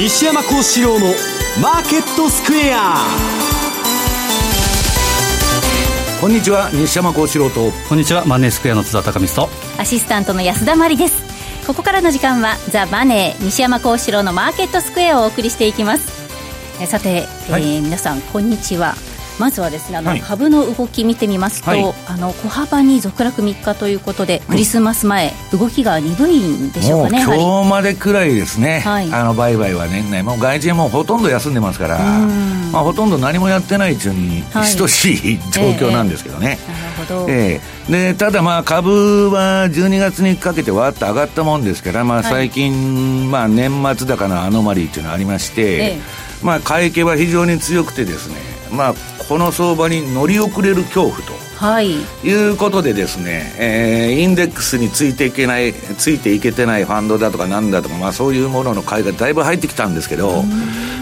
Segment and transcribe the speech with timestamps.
[0.00, 1.08] 西山幸四郎の
[1.60, 2.94] マーケットスクエア。
[6.22, 7.70] こんにちは西山幸四郎と。
[7.86, 9.52] こんにちはマネースクエアの津田隆光と。
[9.78, 11.22] アシスタントの安田真理です。
[11.66, 16.10] ここからの時間はザ・マネー西山幸四郎のマーケットスクエアをお送りしていきます。
[16.80, 18.94] えさて、はい、えー、皆さんこんにちは
[19.40, 31.98] まずはですねあの、はい、株の動き見てみますと、はい、あの小幅に続落3日ということでクリスマス前、うん、動きが鈍いんでしょうかね今日までくらいですね、はい、あの売買は年内もう外人もほとんど休んでますから、
[32.70, 34.42] まあ、ほとんど何もやってない中に
[34.76, 48.94] 等しい、状況なんですけどね、えー、なるほど、えー、でただまあ株は12月にかけてわっと上がったもんですから、まあ、最近、まあ、年末高のアノマリーっていうのがありまして、えー、まあ、買い気は非常に強くてですねまあ、
[49.30, 51.32] この相場に乗り遅れる恐怖と。
[51.54, 60.42] はい、いうことでですね、えー、インデックスについていけないついていけてないファンドだとかなんだとか、まあ、そういうものの買いがだいぶ入ってきたんですけど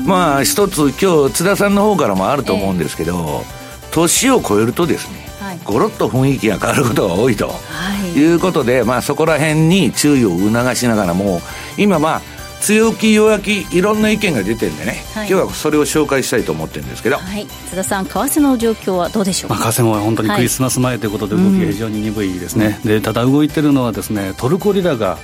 [0.04, 11.40] まあ一つ今日津田さんの方からもあると思うんですけど、えー、年を超えるとですね、はい、ゴロッと雰囲気が変わることが多いと、はい、いうことで、まあ、そこら辺に注意を促しながらも
[11.78, 25.18] 今まあ強気弱気いろんな意見が出てるんでね、はい、今日はそれを紹介したいと思ってるんですけど、はい、津田さん為替の状況はどうでしょうか、まあ、為替も本当にクリスマス前ということで動きが非常に鈍いですね、うん、でただ動いてるのはですねトルコリラが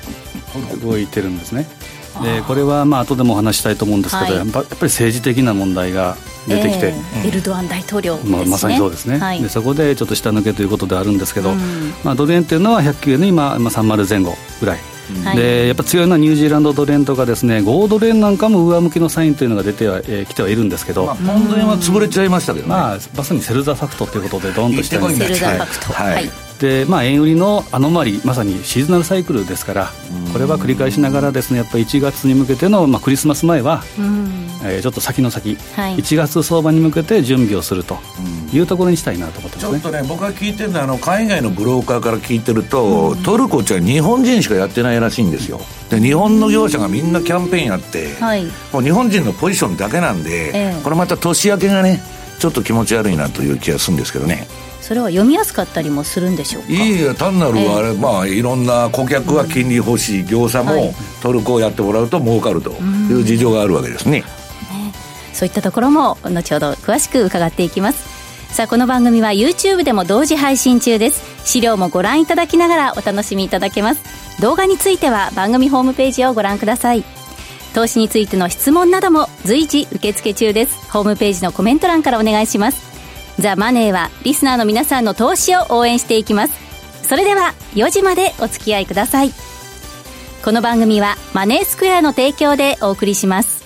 [0.82, 1.66] 動いてるんですね。
[2.22, 11.58] でこれはまあ後でもお話したいと思うんですけど、はい、やっぱり政治的な問題が出てきて、えー、エルドアン大統領、ね、まあ、まさにそうですね、はい、でそこでちょっと下抜けということであるんですけど、うん、
[12.04, 14.93] まあ、ドル円というのは109円の今、まあ、30前後ぐらい
[15.34, 25.92] でやっぱ強いのはニュージーランドドル円とかですね豪ドル円なんかも上向きのサインというのが出ては、えー、来てはいるんですけど、まあ、ポンド円は潰れちゃいましたけどね、まあ、まさに sell the fact ということでドンとした sell the fact。
[25.92, 29.90] はい、はいでまあ、円売りのアノマリーまさに seasonal cycle ですから
[30.32, 33.82] これは繰り返しながらですねやっぱり1月に向けての、まあ、クリスマス前は、
[34.64, 37.98] えー、ちょっと先の先、はい、1月相場に向けて準備をすると
[38.52, 45.60] いうところにしたいなと思ってます、ね、ちょっとね僕が聞いてるのはあの海外のブローカーから聞いてると、トルコって日本人しかやってないらしいんですよ。
[45.90, 52.00] で日本の業者がみんなキャンペーンやって、はい、もう日本人のポジションだけなんで、えー、これまた年明けがね
[52.38, 54.46] ちょっと気持ち悪いなという気がするんですけどね
[54.84, 56.68] それは読みやすかったりもするんでしょうか？
[56.68, 64.24] いいや単なるあれ、えー、まあいろんな顧客は金利欲しい業者もトルコをやってもらうと儲かるという事情があるわけですね、ね、
[65.32, 68.54] そういったところも後ほど詳しく伺っていきます。
[68.54, 71.24] さあこの番組は YouTube でも同時配信中です。
[71.44, 74.02] 資料もご覧いただきながらお楽しみいただけます。
[74.42, 77.04] 動画については番組ホームページをご覧ください。
[77.74, 80.76] 投資についての質問なども随時受付中です。
[80.92, 82.93] ホームページのコメント欄からお願いします
[83.38, 86.54] ザ・マネーはリスナーの皆さんの投資を応援していきます。
[87.02, 89.30] それでは4時までお付き合いください。
[90.44, 93.64] この番組はマネースクエアの提供でお送りします。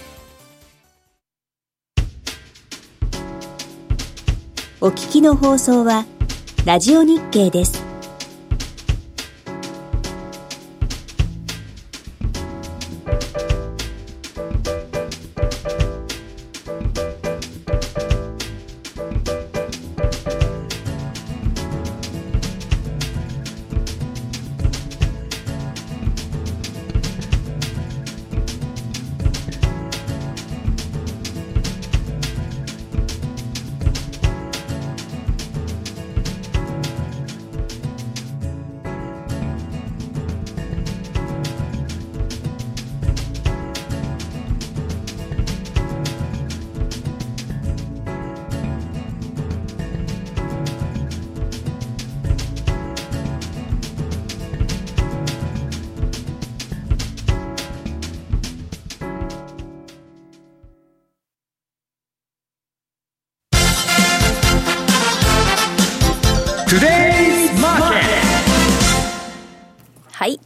[4.81, 6.07] お聞きの放送は
[6.65, 7.88] ラジオ日経です。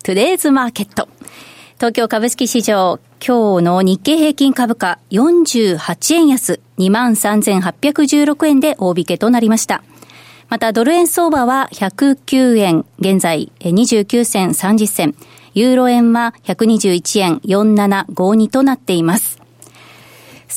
[0.03, 1.09] トゥデイズマーケット。
[1.77, 9.85] 東京株式市場、今日の日経平均株価48円安、23,816円で大引けとなりました。
[10.49, 15.15] また、ドル円相場は109円、現在29銭30銭、
[15.55, 19.41] ユーロ円は121円4752となっています。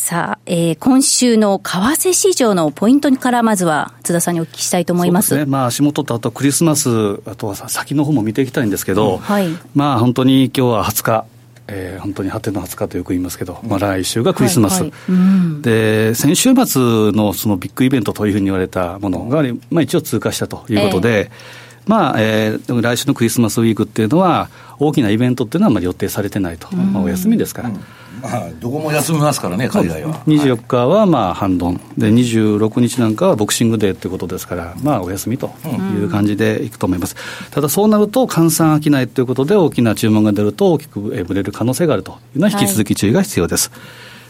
[0.06, 5.36] さあ、えー、今週の為替市場のポイントからまずは津田さんにお聞きしたいと思います。
[5.36, 11.26] ね、まあ足元とあとクリスマス、あとは先の方も見ていきたいんですけど、うん、はい、まあ本当に今日は20日、
[11.70, 15.00] えー、本当に果ての20日とよく言いますけど、まあ、来週がクリスマス、はいはい。
[15.10, 19.42] うん、で先週末のそのビッグイベントというふうに言われたものが、
[19.72, 24.50] まあ、一応通過したということで、えーまあ、えー、来週のクリスマスウィークっていうのは、
[24.80, 27.70] 大きなイベントっていうのはあまり予定されてないと、まあ、お休みですから。
[27.70, 27.80] ま
[28.26, 30.24] あ、どこも休みますからね、海外は。
[30.28, 35.54] 24日はまあ反論、で26日なんかはボクシングデーということですから、まあ、お休みと
[36.00, 37.16] いう感じでいくと思います、
[37.52, 43.70] ただそうなると、換算商いということで、大きな注文が出ると、大きくぶれる可能性があるというのは、引き続き注意が必要です。
[43.70, 43.78] は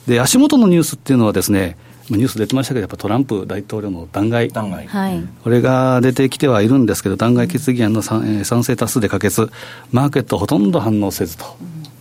[0.08, 1.78] い、で足元のニュースっていうのはですね、
[2.10, 5.28] ニュース出てましたけど、やっぱトランプ大統領の弾劾、弾劾。
[5.44, 9.50] これが出てきてはいるんですけど、弾劾決議案の賛成多数で可決、
[9.92, 11.58] マーケットほとんど反応せずと。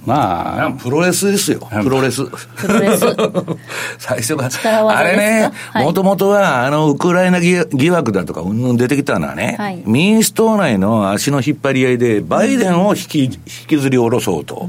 [0.07, 2.25] まあ、プロレスですよ、プロレス。
[2.25, 3.05] プロレス。
[3.99, 4.49] 最初が、
[4.91, 14.69] あれね、もともとは、あの、ウクライナ疑惑だとか、うんぬん出てきたのはね、はい、民主党内の足の引っ張り合いで、バイデンを引き、引きずり下ろそうと。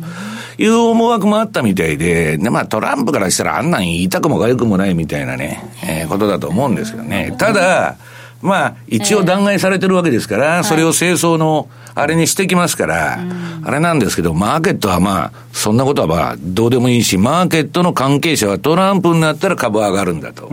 [0.58, 7.36] いう思惑もあったみたいで、で、まあトランプからしたらあんなん言いたくもかゆくもないみたいなね、えー、ことだと思うんですけどね。
[7.38, 7.98] ただ、
[8.46, 13.20] まあ、一応弾劾されてるわけですから、それを清掃の、あれにしてきますから、
[13.64, 20.52] あれなんですけど、マーケットはまあ、そんなことはまあ、どうでもいいし、マーケットの関係者はトランプになったら株上がるんだと。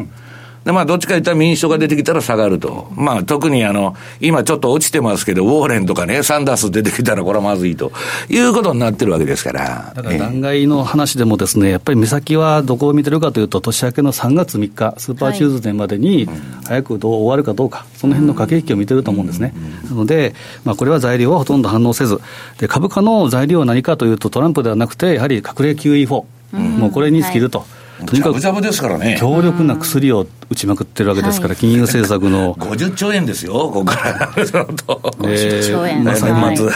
[0.65, 2.89] で、まあ、どっちか言ったら民主党が出てきたら下がると。
[2.95, 7.93] まあ、特にあの、今ちょっと落ちてますけど、ウォーレンとかね、サンダース出てきたらこれはまずいと
[8.29, 9.93] いうことになってるわけですから。
[9.95, 16.29] だから弾劾の話でもですね、やっぱり目先はどこを見てるかというと、年明けの3月3日、スーパーチューズデーまでに、
[16.65, 19.55] 早くどう終わるかどうか、その辺の駆け引きを見てると思うんですね。
[19.89, 22.21] なので、まあ、これは材料はほとんど反応せず、
[22.59, 26.09] で、株価の材料は何かというと、トランプではなくて、やはり隠れ QE4、
[26.53, 27.59] もうこれに尽きると。
[27.59, 29.17] はいとにかくですからね。
[29.19, 36.67] 強力な薬を打ちまくってるわけですから、金融政策の 50兆円ですよ、ここから、50 円、まあ、年末、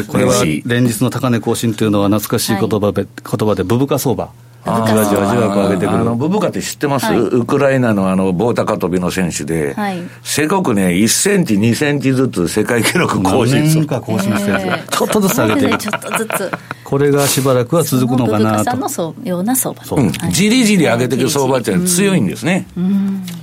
[0.00, 4.28] でこれは連日の高値更新というのは、懐かしい言葉で、言葉でブブカ相場。
[4.66, 5.98] じわじわじわ上げてくる。
[5.98, 13.86] あの、ブブカって知ってます、はい、ウクライナのあの、棒高跳びの選手で、はい、せこくね、1センチ、2センチずつ世界記録更新する。
[13.86, 15.78] か更新してるんですちょっとずつ上げてる。
[15.78, 16.50] ちょっとずつ。
[16.84, 18.64] これがしばらくは続くのかなと。
[18.64, 19.96] さんのそうような相場。
[19.96, 20.12] うん。
[20.30, 22.66] じりじり上げていく相場って強いんですね。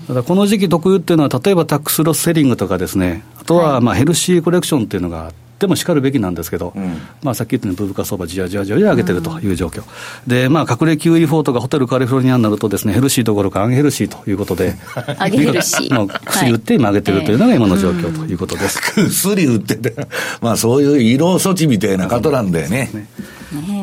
[0.07, 14.75] ただこの時期特有っていうのは、例えばタックスロスセリングとかですね、あとはまあヘルシーコレクションっていうのがあって、ってもしかるべきなんですけど、うん、まあ、さっき言ったように、ブブカ相場、じわじわじわじわ上げてるという状況、うん、で、まあ、隠れ QE4 とかホテルカリフォルニアになるとです、ね、ヘルシーどころかアンヘルシーということで、
[15.17, 15.93] アゲヘルシー。
[16.25, 18.79] 薬売って今上げてるというのが今の状況ということです。
[19.07, 20.07] 薬売ってて、
[20.41, 22.89] まあ、そういう医療措置みたいなことなんだよね。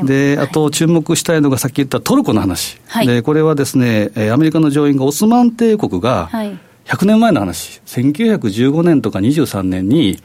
[0.04, 2.78] で、あと注目したいのがさっき言ったトルコの話。
[2.88, 6.28] はい、で、これはですね、アメリカの上院がオスマン帝国が、
[6.90, 10.20] 100年前の話、1915年とか23年に、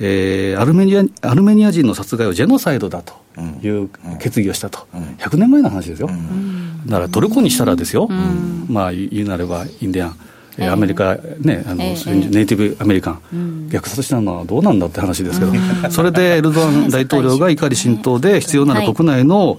[0.00, 3.14] えー、アルメニアアルメニア人の殺害をジェノサイドだと
[3.62, 3.88] いう
[4.18, 10.16] 決議をしたと、うん、100年前の話ですよ、うん、だからトルコにしたらですよ、うん、まあ言うなればインディアン、
[10.58, 15.52] えー、アメリカ、ね、あの、えー、ネイティブアメリカン、うん、虐殺したのはどうなんだって話ですけど、
[15.90, 19.58] それでエルドアン 大統領が怒り浸透で、必要なら国内の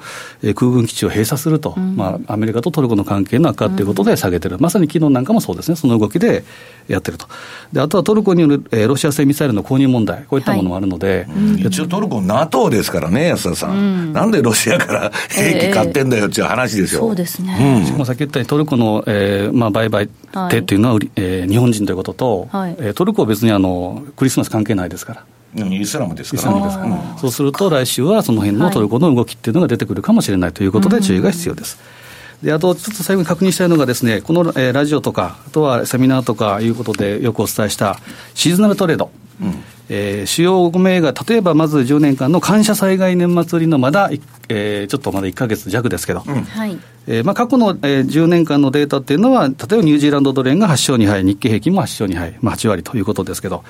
[0.56, 6.44] 空軍基地を閉鎖すると、まあ、アメリカとトルコの関係の悪化ということで下げてる、まさに昨日なんかもそうですね、その動きで
[6.88, 7.28] やってると。
[7.74, 17.02] であとはトルコによる、えー、ロシア製ミサイルの購入問題、こういったものもあるので、はい、一応トルコ、NATO ですからね、安田さん、うん、なんでロシアから兵器買ってんだよっていう話ですよ。
[17.02, 20.08] そうですね、うん、しかもさっき言ったように、トルコの、えーまあ、売買
[20.50, 25.26] 手っていうのは、はい、えー、日本人ということと、はい、えー、トルコは別にあのクリスマス関係ないですから。
[25.82, 26.50] イスラムですか
[26.82, 31.80] ら、ね、そうすると、来週はその辺のトルコの動きっていうのが出てくるかもしれないということで、注意が必要です。
[32.46, 37.98] であと、ちょっと最後に確認したいのがです、ね、この、えー、ラジオとか、あとはセミナーとかいうことでよくお伝えした
[38.36, 39.10] シーズナルトレード。
[39.42, 39.64] うん。
[39.90, 44.12] えー、主要5銘柄、例えばまず10年間の感謝災害年末売りのまだ、
[44.50, 46.46] えー、ちょっとまだ1か月弱ですけど、うん。
[47.08, 53.64] えーまあ、過去の、えー、10年間のデータっていうのは、例えばニュージーランドドル円が8勝2敗、日経平均も8勝2敗、まあ、8割ということですけど、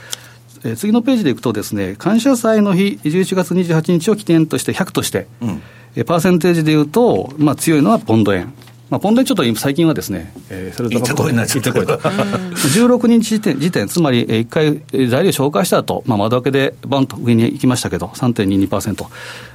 [0.66, 5.62] えー、次のページでいくとですね、感謝祭の日、11月28日を起点として100として、うん。
[6.04, 8.54] パーセンテージでいうと、まあ、強いのはポンド円。
[8.90, 11.72] まあ、ポンド円ちょっと最近はですね、えー、それとこいになっちゃった。
[11.74, 19.06] 16日時点、時点つまり1回材料紹介した後、まあ、窓開けでバンと上に行きましたけど、3.22%、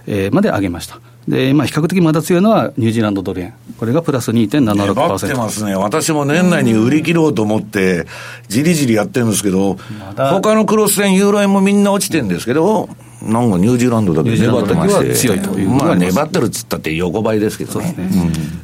[0.09, 1.01] えー、まで上げました。
[1.29, 3.55] で、まあ、比較的まだ強いのはニュージーランドドル円。
[3.79, 4.65] これがプラス2.76%。
[4.65, 5.77] 粘ってますね。
[5.77, 8.07] 私も年内に売り切ろうと思って、
[8.49, 9.79] じりじりやってるんですけど、
[10.17, 12.89] 他のクロス円、ユーロ円もみんな落ちてるんですけど、
[13.23, 17.95] なんかニュージーランドだけ粘ってまして、強いというまあ粘ってるっつったって横ばいですけどね。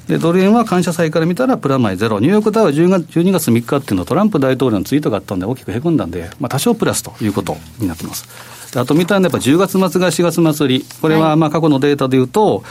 [0.08, 8.26] で、ドル円は感謝祭から見たらプラマイゼロ、ニューヨークダウは10月12月3日っていうのはトランプ大統領のツイートがあったんで、大きくへこんだんで、まあ、多少プラスということになってます。
[8.74, 12.62] あと見たんで、やっぱ10月末が4月末売り、これはまあ過去のデータでいうと、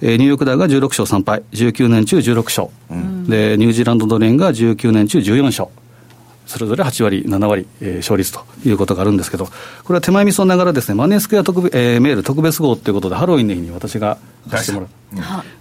[0.00, 5.68] えー、ニューヨークダウが16勝3敗、19年中16勝、うん、で、ニュージーランドドル円が19年中14勝。
[6.46, 9.52] それぞれ8割、7割、えー、勝率ということがあるんですけど、こ
[9.90, 14.88] れは手前味噌ながらですね、マネースクエア特別、えー、メール特別号ということで、ハロウィンの日に私が出してもらう。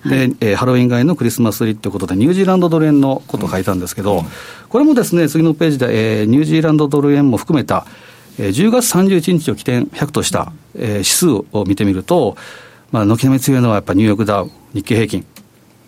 [0.03, 4.25] うん、で、えー、ハロウィン街のクリスマスリーということで、ニュージーランドドル円のことを書いたんですけど、うん、
[4.69, 7.85] これもですね、次のページで、えー、ニュージーランドドル円も含めた、
[8.37, 12.35] えー、10月31日を起点100とした、えー、指数を見てみると、
[12.91, 15.25] まあ、軒並み強いのはやっぱりニューヨークダウ、日経平均、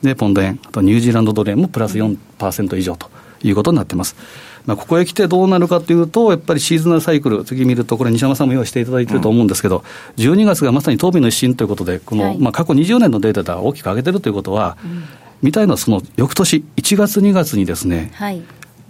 [0.05, 3.09] で、ポンド円、あとニュージーランドドル円もプラス4%以上と
[3.43, 4.15] いうことになってます。
[4.65, 9.83] まあ、ここへ来てどうなるかというと、やっぱりシーズナルサイクル、次見ると、これ、西山さんも用意していただいていると思うんですけど、
[10.17, 15.03] うん、12月がまさに東美の一新ということで、この、はい、まあ、過去20年のデータでは大きく上げてるということは、うん、
[15.41, 18.43] みたいなその翌年、1月、2月にですね、はい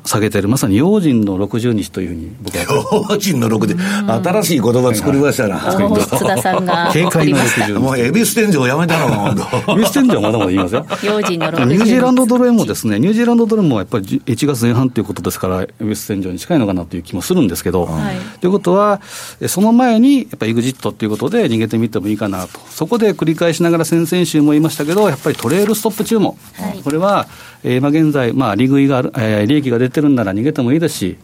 [0.05, 2.63] 下げてる、まさに用心の60日というふうに僕は。
[3.09, 5.59] 用心の60日、新しい言葉作りましたな。
[5.59, 6.89] 津田さんが。
[6.93, 7.74] 警戒の60日。
[7.74, 10.85] もう、エビス天井やめたのか、エビス天井はまだまだ言いますよ。
[11.03, 11.65] 用心の60日。
[11.65, 19.01] ニュージーランドドル円もですね、ニュージーランドドルもやっぱり1月前半ということですから、エビス天井に近いのかなという気もするんですけど、はい、ということは、
[19.47, 22.59] その前に、やっぱりエグジットということで逃げてみてもいいかなと。
[22.69, 26.35] そこで繰り返しながら先々週も言いましたけど、やっぱりトレールストップ注文。
[26.53, 27.27] はい、これは、
[27.63, 31.17] えー、今現在、まあ、利食いがある、えー、利益が出てるんなら逃げてもいいですし、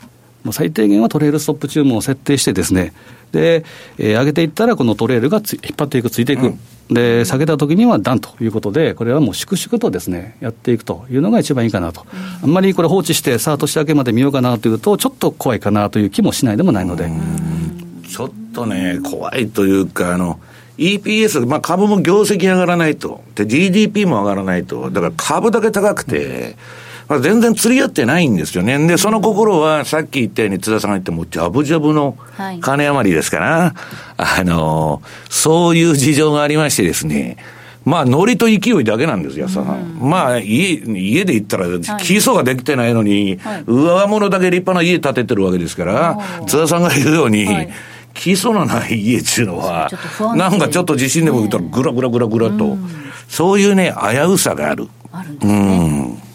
[0.44, 2.94] もう最低限はトレールストップ注文を設定してですね、
[3.32, 3.64] で、
[3.98, 6.60] えー、上げていったら、このトレールが引っ張っていく、ついていく、うん、
[6.94, 12.06] で、下げたときにはダンということで、これはもう粛々とですね、やっていくというのが一番いいかなと。
[12.12, 16.64] うん、あんまりこれ放置して、さあ、年明けまで見ようかなというと、ちょっと怖いかなという気もしないで。
[16.64, 17.10] もないので。
[18.08, 20.40] ちょっとね、怖いというか、あの、
[20.78, 26.56] EPS、まあ、株も業績上がらないと、で、GDP も上がらないと、だから株だけ高くて、
[27.12, 28.88] まあ、全然釣り合ってないんですよね。
[28.88, 32.16] で、その心は、さっき言ったように津田さんが言っても、ジャブジャブの
[32.62, 37.36] 金余りですから、はい、あの、そういう事情がありましてですね、
[37.84, 41.68] まあ、ノリと勢いだけなんですよ、さ、うん、まあ、家、家で言ったら、
[42.00, 47.70] 基礎ができてないのに、はい、上物だけ立派な家建ててるわけですから、津田さんが言うように、はい。
[48.14, 49.90] 基礎のない家っていうのは、
[50.38, 52.78] なんかちょっと地震でも言ったら、ぐらぐらぐらぐらと、
[53.28, 54.88] そういうね、危うさがある。
[55.12, 55.54] あるんですね。
[56.24, 56.31] うん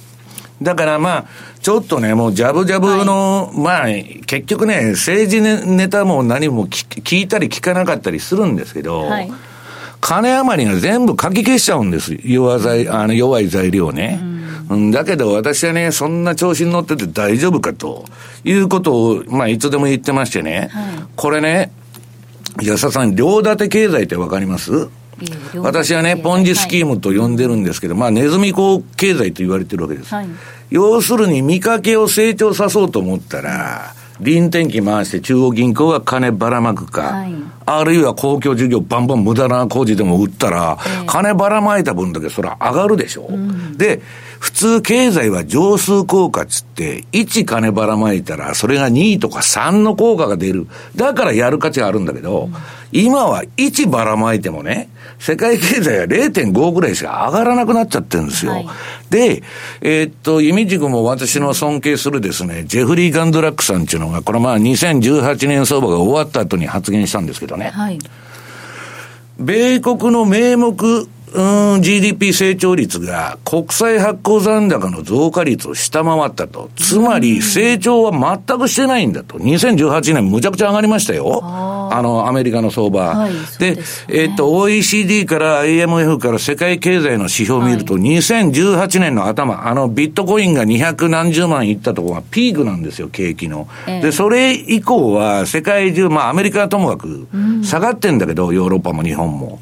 [0.62, 1.24] だからまあ、
[1.60, 3.86] ちょっとね、もうジャブジャブの、はい、まあ、
[4.26, 9.30] 結局ね、政治ネタも何も聞いたり聞かなかったりするんですけど、はい、
[10.00, 12.16] 金余りが全部かき消しちゃうんです。
[12.24, 14.20] 弱材、あの弱い材料ね。
[14.68, 18.04] うん、だけど私はね、そんな調子に乗ってて大丈夫かと
[18.42, 20.84] いうことを、まあ、いつでも言ってましてね、はい、
[21.16, 21.70] これね、
[22.62, 24.88] 安田さん、両立て経済ってわかります？
[25.62, 30.14] 私はね、ポンジスキームと呼んでるんですけど、まあ、ネズミ講経済と言われてるわけです。
[30.14, 30.28] はい、
[30.70, 37.34] 要するに、見かけを成長さそうと思ったら、臨転機回して中央銀行が金ばらまくか、はい、
[37.66, 43.26] あるいは公共事業バンバン無駄な工事でも売ったら、えー、金ばらまいた分だけそれは上がるでしょ。
[43.28, 44.00] うん、で、
[44.46, 50.68] 普通経済は乗数効果っつって、1金ばらまいたら、それが2とか3の効果が出る。
[50.94, 52.54] だからやる価値があるんだけど、うん、
[52.92, 54.88] 今は1ばらまいてもね、
[55.18, 58.52] 世界経済は0.5ぐらいしか上がらなくなっちゃってるんですよ。
[58.52, 58.66] はい、
[59.10, 59.42] で、
[59.80, 67.72] えー、っと、イミジクも私の尊敬するですね、ジェフリー・ガンドラックさんっていうのが、これまあ2018年相場が終わった後に発言したんですけどね。
[67.74, 67.98] はい、
[69.40, 76.70] 米国の名目うん、GDP 成長率が国際発行残高の増加率を下回ったと。
[76.76, 78.12] つまり、成長は
[78.46, 79.38] 全くしてないんだと。
[79.38, 81.40] 2018年むちゃくちゃ上がりましたよ。
[81.42, 83.16] あの、アメリカの相場。
[83.16, 93.68] はい、で、ね、えっ、と、OECD から IMF から世界経済の指標を見ると、はい、2018年の頭、あの、ビットコインが200何十万いったところがピークなんですよ、景気の。
[93.86, 97.26] えー、で、それ以降は世界中、まあアメリカはともかく
[97.62, 99.58] 下がってんだけど、ヨーロッパも日本も。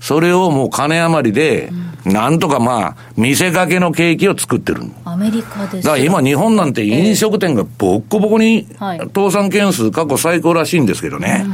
[0.00, 1.70] それをもう金余りで、
[2.04, 4.82] なんとかまあ、見せかけの景気を作ってる。
[5.04, 11.46] アメリカですだから今日本なんて飲食店がボッコボコに、倒産件数過去最高らしいんですけどね。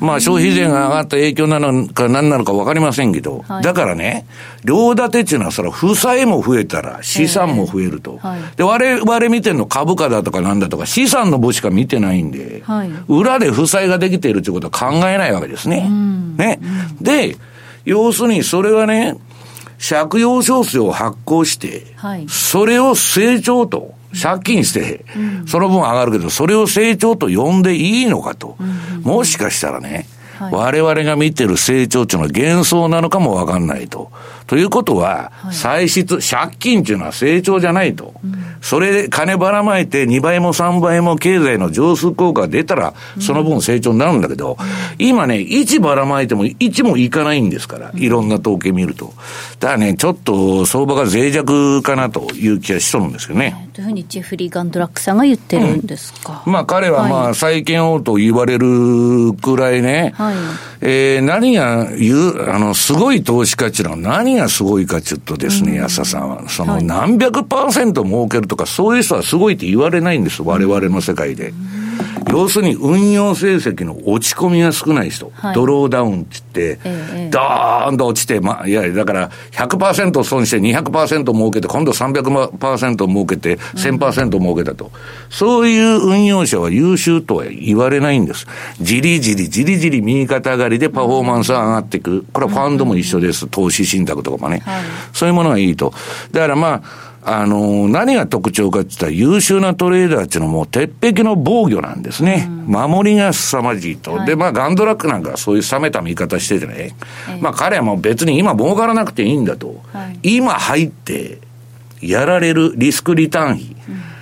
[0.00, 4.26] まあ消費税が上がった影響なのか何なのか分かりませんけど、だからね、
[4.64, 8.20] 両立てっていうのはそれ負債も増えたら資産も増えると。
[8.56, 12.62] で、我々見てるの株価だとかなんだとか資産の部しか見てないんで、
[13.08, 15.88] 裏で負債ができているということは考えないわけですね。
[16.36, 16.60] ね。
[17.00, 17.36] で、
[17.86, 19.16] 要するにそれはね、
[19.78, 25.04] 借用証書を発行して、はい、それを成長と、借金して、
[25.46, 28.56] その分上がるけど、それを成長と呼んでいいのかと。
[29.02, 30.06] もしかしたらね、
[30.38, 34.10] はい、我々が見てる成長っていうのは幻想なのかもわかんないと。
[34.46, 38.14] ということは、歳出、借金っていうのは成長じゃないと。
[38.24, 49.14] うん、それで金ばらまいて2倍も3倍も経済の上数効果が出たら、その分成長になるんだけど、うん、今ね、1ばらまいても1もいかないんですから、いろんな統計見ると。
[49.58, 53.68] だからね、ちょっと相場が脆弱かなという気がしとるんですよね。
[53.72, 56.42] というふうにジェフリー・ガンドラックさんが言ってるんですか？
[56.46, 60.25] うん、まあ彼はまあ債券王と言われるくらいね、はい、
[60.80, 66.48] えー、何が言う、あの、すごい投資価値の何がすごいかちょっとですね、安田さんは。
[66.48, 71.52] その何百パーセント儲けるとか、そういう人はすごいって言われないんです、我々の世界で。
[72.30, 84.90] 要するに運用成績の落ち込みが少ない人、はい、ドローダウンって言って、ドーンと落ちて、まあ、いや、だから100%損して200%儲けて、今度300%儲けて1000%儲けたと、うん、
[85.30, 88.46] そういう運用者は優秀とは言われないんです。
[88.80, 92.24] じりじりじりじり右肩上がりでパフォーマンスが上がっていく。
[92.32, 93.46] これはファンドも一緒です。
[93.46, 94.62] 投資信託とかもね。
[94.64, 95.92] はい、そういうものがいいと。
[96.32, 102.46] だからまあ、あの、何が特徴かって言ったら優秀なトレーダーっていうのはもう鉄壁の防御なんですね。
[102.48, 104.14] うん、守りが凄まじいと。
[104.14, 106.94] はい、で、まあガンドラックなんかそういう冷めた見方しててね。
[107.40, 109.82] まあ彼はもう別に今儲からなくていいんだと。
[109.92, 111.40] はい、今入って
[112.00, 113.76] やられるリスクリターン費。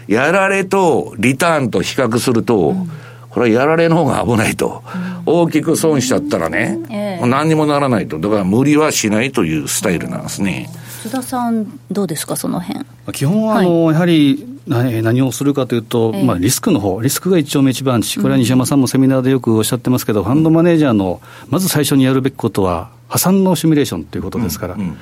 [0.09, 2.91] うん、やられとリターンと比較すると、うん
[3.35, 4.85] これはやられの方が危ないと。
[5.27, 8.21] 大きく損しちゃったらね、ええ、何にもならないと。
[8.21, 10.71] だから無理はしないというスタイルなんですね。
[11.05, 12.87] 津田さん、どうですか、その辺？
[13.13, 21.21] 基本はあの、はい、やはり何をするかというと、えー、まあ、リスクの方リスクが一丁目一番地、これは西山さんもセミナーでよくおっしゃってますけど、うん、ファンドマネージャーの
[21.51, 24.97] まず最初にやるべきことは、破産のシミュレーションということですから、うんうん、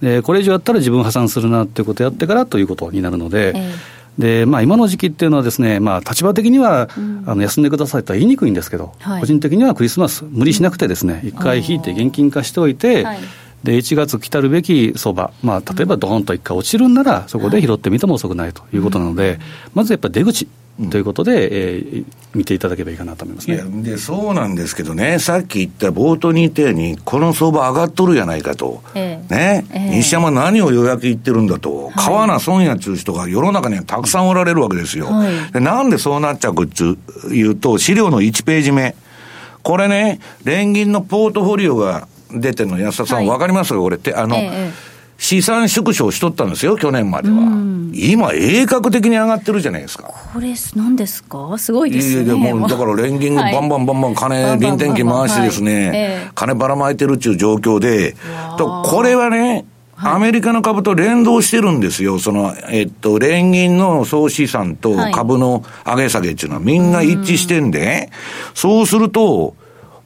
[0.00, 3.52] でこれ以上やったら自分破産するなということをやってからということになるので。
[3.54, 3.72] えー
[4.18, 13.18] でまあ、今の時期っていうのはですね、まあ、立場的には、うん、あの休んでくださいとは言いにくいんですけど、はい、個人的にはクリスマス、無理しなくてですね、一回引いて現金化しておいて、はい
[13.64, 19.38] で1月来たるべき相場、まあ、例えばどーンと一回落ちるんなら、そこで拾ってみても遅くないということなので、
[19.74, 20.48] まずやっぱり出口。
[20.90, 22.04] ということで、えー、
[22.34, 23.62] 見ていただければいいかなと思いますね。
[23.82, 35.06] でそうなんですけどね、さっき言った冒頭に言ったように、この相場上がっとるやないかと、えー、ね、えー、西山何を予約言ってるんだと、買わな損やっちゅう人が世の中にはたくさんおられるわけですよ。
[35.06, 38.96] はい、でなんでそうなっちゃうかっていうと、資料の1ページ目、
[39.62, 43.74] これね、連銀のポートフォリオが出てるの、安田さん、わ、かります？
[43.74, 44.14] よ、俺って。
[44.14, 44.70] あの、ええ、
[45.18, 47.36] 資産縮小しとったんですよ、去年までは。
[47.94, 50.12] 今、鋭角的に上がってるじゃないですか。
[50.32, 51.56] これ、なんですか？
[51.58, 52.24] すごいですね。
[52.24, 58.16] いやいや、もう、だから連銀がバンバンバンバン金、臨転機回してですね、金ばらまいてるっていう状況で、
[58.56, 59.64] とこれはね、
[60.04, 62.18] アメリカの株と連動してるんですよ。
[62.18, 68.10] その、えっと、連銀の総資産と株の上げ下げっていうのはみんな一致してんで、
[68.54, 69.54] そうすると、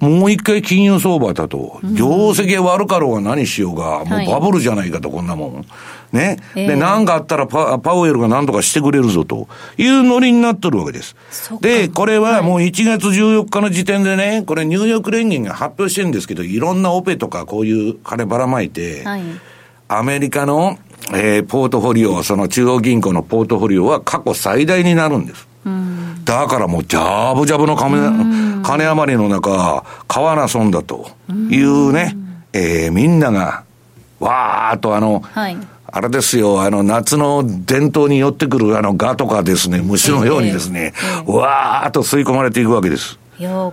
[0.00, 5.66] もう一回金融相場だと、業績悪かろうが何しようが、もうバブルじゃないかと、こんなもん。
[6.12, 6.38] ね。
[6.54, 11.16] で、何かあったらパパウエルが何とかしてくれるぞというノリになってるわけです。
[11.60, 19.22] で、これはもう1月14日の時点でね、これニューヨーク連銀が発表してるんですけど、いろんなオペとかこういう金ばらまいて、はい、
[19.88, 20.78] アメリカの、
[21.12, 25.48] えー、ポートフォリオ、その中央銀行のポートフォリオは過去最大になるんです。
[26.26, 32.16] だからもう、ジャブジャブの金金余りの中、買わな損だというね、
[32.52, 33.62] えー、みんなが、
[34.18, 43.18] わーっとあの、はい、あれですよ、あの、夏の伝統に寄ってくるあの、ガとかですね、虫のようにですね、えーえー、わーっと吸い込まれていくわけです。
[43.38, 43.72] いや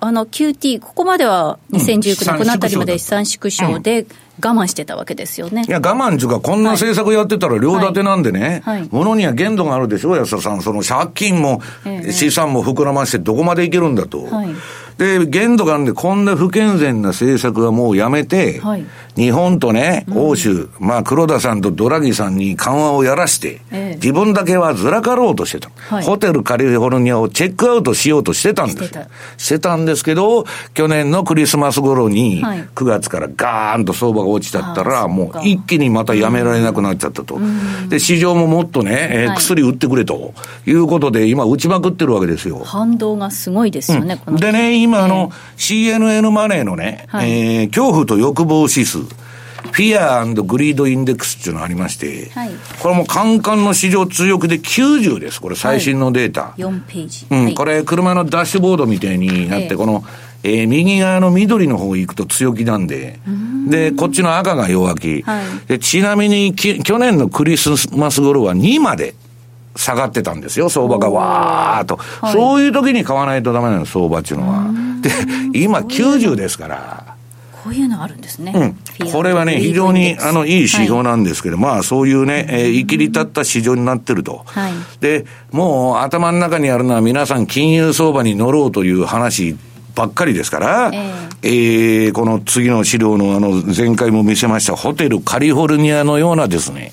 [0.00, 4.06] あの QT、ここまでは2019年、このあたりまで資産縮小で、
[4.40, 5.64] 我慢してたわけですよね。
[5.66, 10.62] いや、我慢っていうか、こんな政策やってたら両立てなんでね、はいはい、物には限度があるでしょ、安田さん。
[10.62, 11.60] その借金も、
[12.10, 14.24] 資産も膨らましてどこまでいけるんだと。
[14.24, 14.48] はい
[14.98, 18.84] で、限度があるんで、こんな不健全な政策はもうやめて、はい、
[19.18, 28.88] 日本とね、欧州、うん、まあ黒田さんとドラギさんに緩和をやらして、え自分だけはずらかろうとしてた、はい、ホテルカリフォルニアをチェックアウトしようとしてたんです。
[29.36, 29.76] してた。
[29.76, 37.36] んですけど、去年のクリスマス頃に、9月からガーンと相場が落ちちゃったら、もう一気にまたやめられなくなっちゃったと。
[37.36, 40.34] うん、で、市場ももっとね、えー、薬売ってくれと
[40.66, 42.60] いうことで、今打ちまくってるわけですよ。
[42.64, 48.98] 反動がすごいですよね、うん、でね、今、あの、CNN マネーのね、はい、えー、恐怖と欲望指数。
[49.72, 55.40] Fear Greed Index っていうのがありまして、はい、これもカンカンの超強気で90です。
[55.40, 56.42] これ最新のデータ。
[56.42, 57.26] はい、4ページ。
[57.30, 60.04] うん、これ車のダッシュボードみたいになって、この、
[60.42, 63.18] えー、右側の緑の方行くと強気なんで、
[63.68, 65.22] で、こっちの赤が弱気。
[65.22, 69.14] はい、でちなみにき、去年のクリスマス頃は2まで
[69.76, 71.96] 下がってたんですよ、相場がわーっと。
[71.96, 74.64] はい、そういう時に買わないとダメなの、相場っていうのは。
[75.02, 75.10] で、
[75.52, 77.14] 今90ですから。
[77.52, 78.52] こういうのあるんですね。
[78.54, 78.76] うん。
[79.12, 84.42] これはね、非常に、あの、いい指標なんですけど、はい、まあ、そういうね、えー、生きり立った市場になってると。
[84.46, 84.72] はい。
[85.00, 89.56] で、もう、頭の中にあるのは皆さん金融相場に乗ろうという話
[89.94, 96.92] ばっかりですから、えー、えー、この次の資料のあの、前回も見せました、ホテルカリフォルニアのようなですね、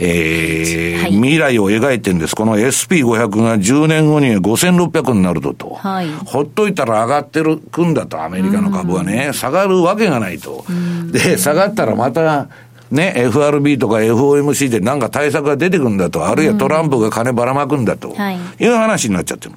[0.00, 2.34] えー、はい、未来を描いてるんです。
[2.34, 5.74] この SP500 が10年後に5600になるとと。
[5.74, 10.64] はい、ほっといたら上がってるくんだと、アメリカの株はね、下がるわけがないと。
[11.12, 12.48] で、下がったらまた、
[12.90, 18.38] ね、FRB とか FOMC でなんか対策が出てくるんだと、あるいはトランプが金ばらまくんだと、い。
[18.66, 19.54] う話になっちゃってる。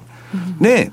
[0.60, 0.90] で、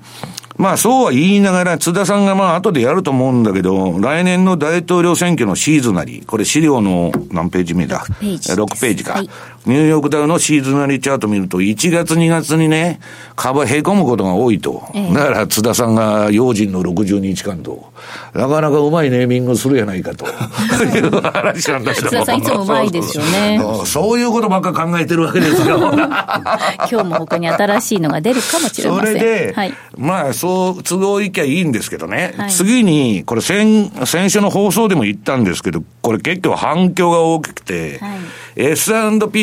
[0.61, 8.51] まあそうは言いながら、津田さんがまあ後でやると思うんだけど、来年の大統領選挙のシーズナリー、これ資料の何ページ目だ ?6 ページ。
[8.51, 9.13] 6ページか。
[9.13, 9.29] はい
[9.65, 12.99] ニューヨークダウのシーズナリーチャート見ると、1月2月にね、
[13.35, 14.83] 株へこむことが多いと。
[15.13, 17.93] だから津田さんが用心の60日間と、
[18.33, 20.25] なかなかうまいネーミングするやないかと
[20.83, 22.09] いう話なんだけど。
[22.09, 25.77] 津田さんいつもうまいですよねそういうことばっか考えてるわけですよ。
[25.93, 29.13] 今日も他に新しいのが出るかもしれません。
[29.13, 32.33] それで、はい、まあ、そう、都合いきゃいいんですけどね。
[32.35, 38.11] はい、次に、これ先、先週の放送でも言ったんですけど、これ結構反響が大きくて、はい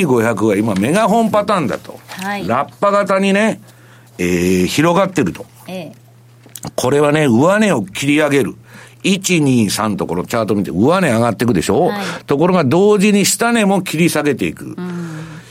[0.09, 1.99] S&P500 は今メガホンパターンだと。
[2.09, 3.61] はい、ラッパ型にね、
[4.19, 5.47] えー、広がってると。
[5.67, 5.93] ええ、
[6.77, 8.55] これはね、上値を切り上げる。
[9.05, 14.77] 1、2、3とこのチャート見て、上値上がっていくでしょ、はい、ところが同時に下値も切り下げていく。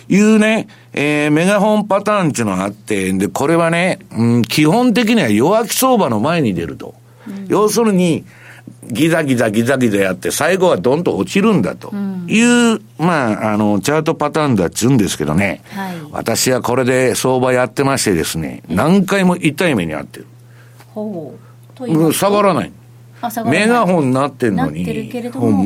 [0.10, 6.96] いうね、えー、メガホンパターンっていうのがあって、で、これはね、うん、基本的には弱気相場の前に出ると。
[7.28, 8.26] うん、要するに、
[8.90, 11.94] ギザギザギザギザやって、最後はどんと落ちるんだと
[12.28, 20.26] いう、うん、まあ、あの、チャートパターンだっつうんですけどね、はい、私はこれで相場やってましてですね、何回も痛い目に遭ってる。
[20.94, 21.36] ほ
[21.80, 22.14] う。
[22.14, 22.72] 下がらない。
[23.46, 24.86] メガホンになってんのに、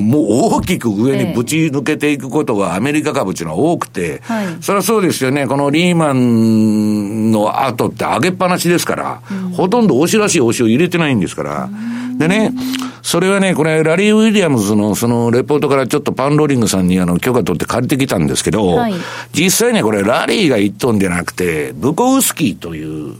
[0.01, 0.21] も。
[0.21, 11.69] う大きく上にぶち抜けていくことがアメリカ株っていうのは多くて、はい、それはそうですよね、このリーマンの後って上げっぱなしですから、うん、ほとんど押しらしい押しを入れてないんですから、
[12.17, 12.53] でね、
[13.01, 18.93] それはね、これ、ラリー・ウィリアムズのそのレポートからちょっとパンローリングさんにあの許可取って借りてきたんですけど、はい、
[19.33, 23.15] 実際ね、これ、ラリーが言っとんじゃなくて、ブコウスキーという、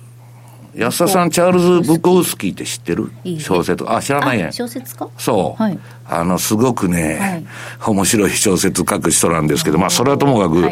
[0.74, 3.12] 安田さん、チャールズ・ブコウスキーって知ってる？
[3.40, 3.84] 小説。
[3.88, 5.10] あ、知らないや小説か？
[5.18, 5.62] そう。
[5.62, 7.44] はい、あの、すごくね、
[7.80, 10.72] はい、面白い小説書く人なんですけど、まあ、それはともかく、はい、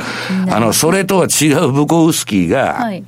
[0.52, 3.04] あの、それとは違うブコウスキーが、はい。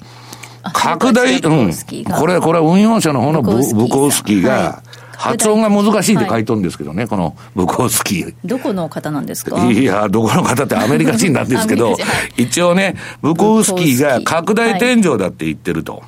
[0.74, 1.74] 拡大、うん。
[2.20, 4.42] これ、これは運用者の方のブブコウスキー。
[4.42, 4.84] が、
[5.18, 8.36] 発音が難しいって書いとるんですけどね、はい、このブコウスキー。
[8.44, 9.72] どこの方なんですか？
[9.72, 11.98] いや、どこの方ってアメリカ人なんですけど、 は
[12.38, 15.94] い、一応ね、ブコウスキーが拡大天井だって言ってると。
[15.94, 16.04] はい、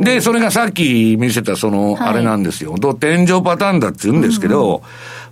[0.00, 2.78] で、それがさっき見せたその、あれなんですよ。
[2.78, 4.82] と天井パターンだって言うんですけど、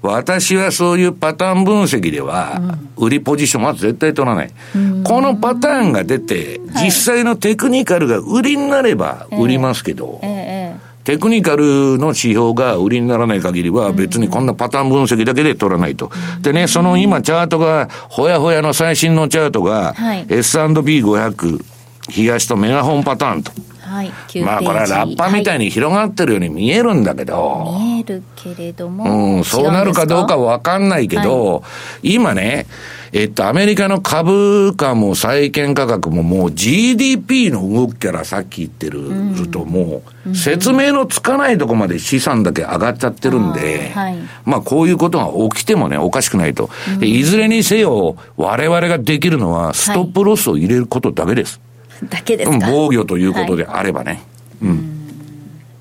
[0.03, 0.11] うん。
[0.11, 2.61] うん、私はそういうパターン分析では、
[2.97, 4.51] 売りポジションは絶対取らない。
[4.75, 16.11] うん、このパターンが出て、実際のテクニカルが売りになれば売りますけど、えーえーテクニカルの指標が売りにならない限りは別にこんなパターン分析だけで取らないと。
[16.41, 21.65] でね、その今チャートが、ほやほやの最新のチャートが、はい、S&P500、
[22.11, 23.53] 東とメガホンパターンと。
[23.97, 27.75] はい、まあこれはラッパみたいに広がってるように見えるんだけど。
[27.81, 29.39] 見えるけれども。
[29.39, 31.63] うん、そうなるかどうかわかんないけど、は
[32.03, 32.67] い、今ね、
[33.13, 46.69] えっと、アメリカの株価も債券価格ももう GDP の動きからさっき言ってるともう、説明のつかないとこまで資産だけ上がっちゃってるんで、はい、まあこういうことが起きてもね、おかしくないと。
[47.01, 51.61] いずれにせよ、我々ができるのはストップロスを入れることだけです。
[52.05, 54.23] だけですか、防御ということであればね。
[54.63, 54.93] うん。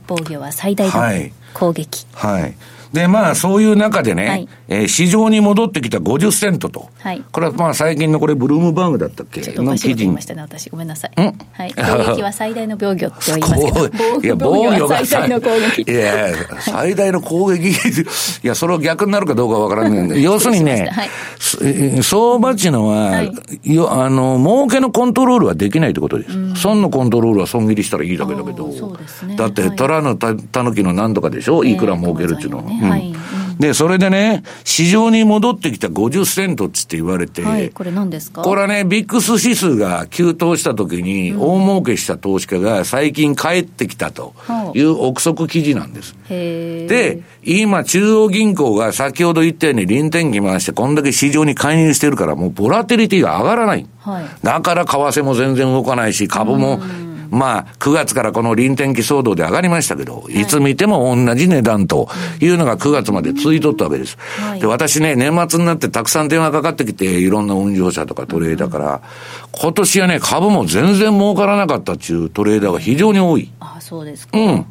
[0.08, 2.06] 防御は最大の攻撃。
[2.14, 2.56] はい、はい
[2.96, 6.90] で、まあ、そういう中でね、はい、えー、市場に戻ってきた50セントと。
[7.00, 7.22] はい。
[7.32, 9.42] これはまあ、最近のこれ、ブルームバーグだったっけ？
[9.42, 10.70] ちょっとおかしい言いましたね、私。
[10.70, 11.12] ごめんなさい。
[11.18, 11.74] うんはい。
[11.74, 14.22] 攻撃は最大の防御って言いますけど。
[14.24, 15.92] いや、防御が最大の攻撃。
[15.92, 16.28] いや、
[16.62, 17.68] 最大の攻撃。
[18.44, 20.22] いや、それは逆になるかどうかわからないんで。
[20.24, 23.32] 要するにね、はい、相場っていうのは、はい、
[23.66, 26.56] よあの、儲けのコントロールはできないってことです。
[26.62, 28.72] 損のコントロールは損切りしたらいいだけだけど。
[28.72, 29.36] そうですね。
[29.36, 31.64] だって、虎のたぬきの何とかでしょ？
[31.66, 32.64] いくら儲けるっていうのは。
[32.90, 33.14] はい。
[33.60, 38.42] で、それでね、市場に戻ってきた50セントって言われて、はい、これ何ですか？
[38.42, 44.34] これはね、ビックス指数が急騰した時に、大儲けした投資家が最近帰ってきたと
[44.74, 44.82] い。
[44.82, 46.16] う憶測記事なんです。
[46.28, 53.88] で、今中央銀行が先ほど言ったように臨転機回してこんだけ市場に介入してるからもうボラテリティが上がらない。
[54.00, 56.82] はい、だから為替も全然動かないし、株も
[57.32, 62.10] まあ、9月からこの臨転機騒動で上がりましたけど、いつ見ても同じ値段と
[62.40, 64.18] いうのが9月まで続いとったわけです。
[64.40, 69.02] はい、で、私ね、年末になってたくさん電話かかってきて、いろんな運用者とかトレーダーから、
[69.52, 73.52] 今年はね、株も全然儲からなかったっていうトレーダーが非常に多い。
[73.60, 74.38] あ、そうですか。
[74.38, 74.48] うん。
[74.48, 74.64] は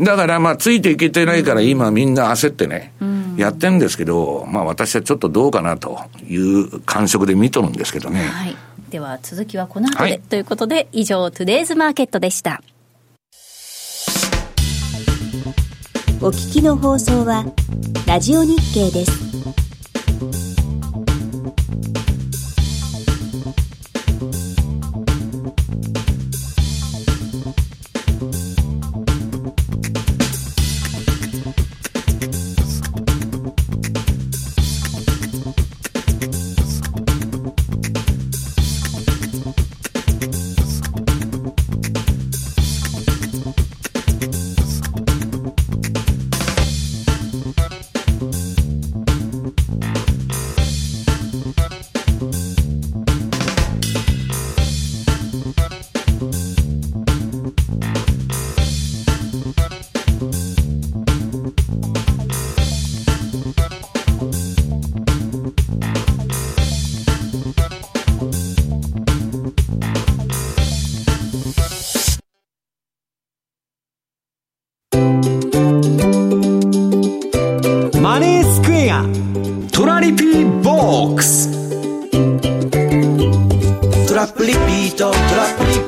[0.00, 8.20] い、だから、まあ、ついていけてないから今みんな焦ってね、うん、やってんですけど、まあ、私はちょっとどうかなという感触で見とるんですけどね。
[8.20, 8.56] はい
[8.90, 12.62] では続きはこの後で、はい、ということで以上トゥデイズマーケットでした。
[16.22, 17.46] お聞きの放送は
[18.06, 19.69] ラジオ日経です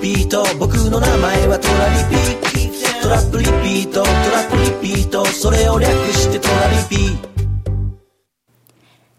[0.03, 7.33] ピート僕の名前はトラリピトラップリピートトラップリピートそれを略してトラリピ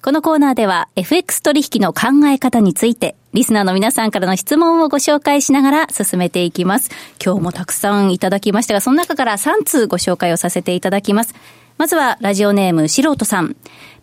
[0.01, 6.91] このコーナーでは FX 取引の考え方について、リスナーの皆さんからの質問をご紹介しながら進めていきます。
[7.23, 11.33] 今日もたくさんいただきましたが、その中から3通ご紹介をさせていただきます。
[11.77, 13.55] まずは、ラジオネーム、素人さん。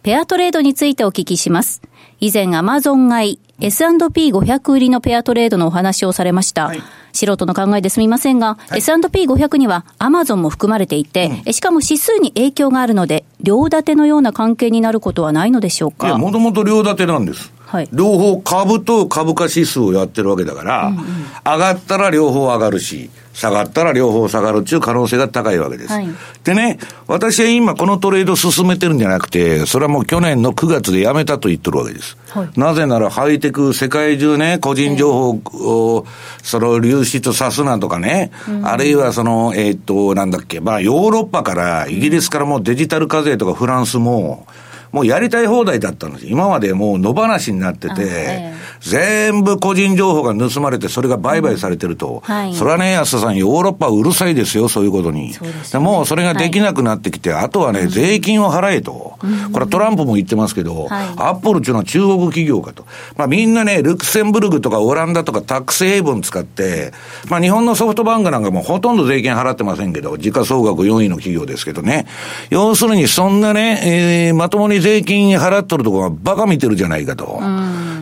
[0.03, 1.83] ペアトレードについてお聞きします。
[2.21, 6.67] 以前、アマゾン買い、S&P500 売りのペアトレードのお話をされました。
[6.67, 6.83] はい。
[7.13, 16.09] 素人の考えですみませんが、はい、S&P500 にはアマゾンも含まれていて、うん、しかも指数に影響があるので、両立てのような関係になることはないのでしょうか。
[16.09, 17.53] いや、もともと両立てなんです。
[17.67, 21.05] はい、両方株と株価指数をやってるわけだから、うんうん、
[21.45, 25.93] 上がったら両方上がるし、下がったら両方下がるっていう可能性が高いわけです。
[25.93, 26.09] はい、
[26.45, 32.17] でね、私は今このトレード進めてるんじゃなくて、それはもう去年の9月でやめたと言ってるわけです。
[32.31, 36.07] はい、なぜならハイテク、世界中ね、個人情報を、
[36.43, 38.31] それを流出さすなとかね、
[38.65, 44.47] あるいはその、えー、っと、なんだっけ、まあヨーロッパから、イギリスからもデジタル課税とかフランスも、
[44.93, 46.27] もうやりたい放題だったんです。
[46.27, 55.33] 今までもう野放しになってて、全部個人情報が盗まれて、それが売買されてると、うんはい、それはね、安田さん、ヨーロッパうるさいですよ、そういうことに。
[55.33, 59.10] で、ね、もうそれができなくなってきて、はい、あとはね、税金を払えと。
[59.53, 62.87] これトランプも言ってますけど、はい、アップルっていうのは中国企業かと。
[63.17, 66.93] まあみんなね、ルクセンブルグとかオランダとかタックスヘイブン使って、
[67.29, 72.07] まあ日本のソフトバンクなんかもほとんど税金払ってませんけど、時価総額4位の企業ですけどね。
[72.51, 77.41] 要するにそんなね、えー、まともに税金払っとるとこはバカ見てるじゃないかと。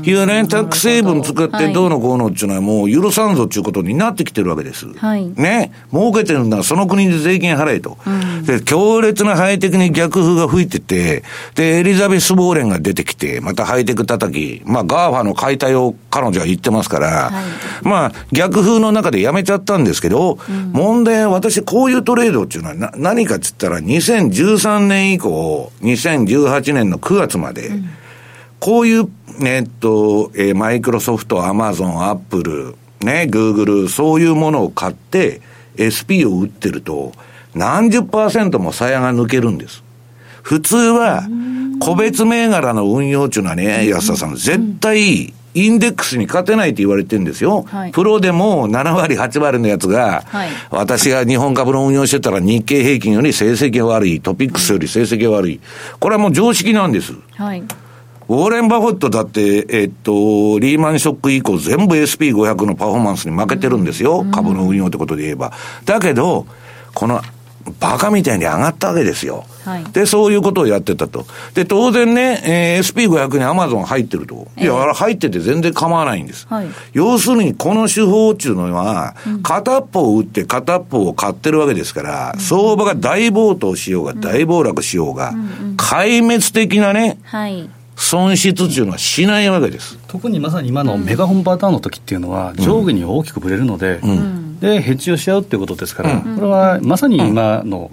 [0.08, 4.86] いうね、タック成分使ってどうのこうのっていうのはもう許さんぞっていうことになってきてるわけです。
[4.86, 5.72] はい、ね。
[5.92, 7.98] 儲けてるんだらその国で税金払えと。
[8.06, 11.22] うん、で、強烈なハイテクに逆風が吹いてて、
[11.54, 27.88] で、エリザベス・ウォーレンが出てきて、またハイテク叩き、まあ、 GAFA の解体を彼女は言ってますから、はい、まあ、逆風の中でやめちゃったんですけど、うん、問題は私こういうトレードっていうのはな何かっつったら、2013年以降、2018年の9月まで、うん。
[28.60, 29.08] こういう、
[29.44, 35.40] えっと、えー、マイクロソフト、アマゾン、アップル、ね、グーグル、そういうものを買って、
[35.78, 37.12] SP を売ってると、
[37.54, 39.82] 何十パーセントも鞘が抜けるんです。
[40.42, 41.28] 普通は、
[41.80, 47.64] 個別銘柄の運用っていうのはね、安田さん、絶対、インデックスに勝てないって言われてるんですよ。
[47.68, 55.60] はい、プロでも7割、8割のやつが、はい、私が日本株の運用してたら日経平均より成績が悪い、トピックスより成績が悪い。
[55.98, 57.14] これはもう常識なんです。
[57.36, 57.62] はい
[58.28, 64.20] ウォーレン・バフェットだって、えっと、リーマンショック以降全部 SP500 のパフォーマンスに負けてるんですよ。
[64.20, 65.52] うん、株の運用ってことで言えば。
[65.86, 66.46] だけど、
[66.92, 67.22] この、
[67.80, 69.44] バカみたいに上がったわけですよ。
[69.64, 71.26] はい、で、そういうことをやってたと。
[71.54, 74.46] で、当然ね、えー、SP500 にアマゾン入ってると。
[74.58, 76.46] いや、あれ入ってて全然構わないんです。
[76.48, 85.32] はい、要するに、この手法っていうのは、片っぽを売って片っぽを買ってるわけですから、うん、相場が大暴騰しようが、大暴落しようが、
[85.76, 89.98] 壊滅的なね、はい損失っていうのはしないわけです。
[90.06, 94.60] 特にまさに今のメガホンパターンの時っていうのは、上下に大きくぶれるので、うん。
[94.60, 97.90] でヘッジをし合うということですから、これはまさに今の、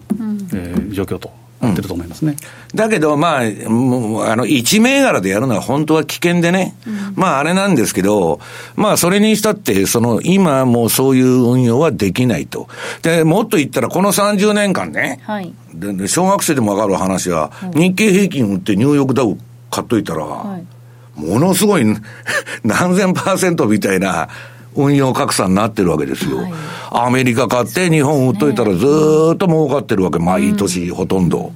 [0.54, 2.36] えー、状況となってると思いますね。
[2.74, 8.40] だけど、まあ、もう、あの、1銘柄でやるのは本当は危険でね、うん、まあ、あれなんですけど、
[8.76, 12.68] まあ、それにしたって、その、今もうそういう運用はできないと。
[13.02, 19.38] で、もっと言ったら、この30年間ね、はい、で小学生でもわかる話は、日経平均売ってニューヨークダウ
[19.76, 21.86] 買っといたら、はい、ものすごい
[22.64, 24.30] 何千パーセントみたいな、
[24.76, 26.38] 運用格差になってるわけですよ。
[26.38, 26.54] はい、
[26.92, 28.86] アメリカ買って日本売っといたらず
[29.34, 31.54] っと儲かってるわけ、毎年ほとんど。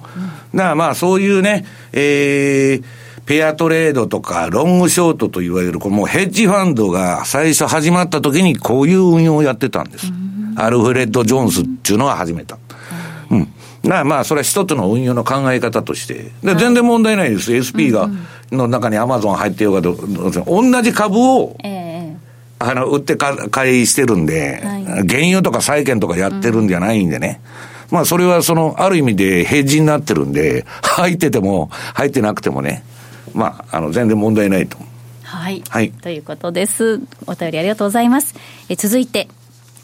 [0.53, 2.83] だからまあそういうね、えー、
[3.25, 10.07] ペアトレードとか、ロングショートといわれる、このヘッジファンドが最初始まった時にこういう運用をやってたんです。
[10.55, 12.57] アルフレッド・ジョーンズっていうのは始めた。
[13.83, 16.31] まあ、それは一つの運用の考え方として。
[16.43, 17.51] で全然問題ないです。
[17.53, 18.09] SP が、
[18.51, 19.95] の中にアマゾン入ってようかと、
[20.45, 21.55] 同じ株を、
[22.59, 24.61] あの、売って買いしてるんで、
[25.07, 27.41] 原油とか債券とかやってるんじゃないんでね。
[27.89, 32.83] まあそれはその、ある意味で平時になってるんで、入ってても、入ってなくてもね、
[33.33, 34.77] まあ、あの、全然問題ないと。
[35.23, 35.63] はい。
[35.69, 35.91] はい。
[35.91, 37.01] ということです。
[37.27, 38.35] お便りありがとうございます。
[38.67, 39.27] え続いて、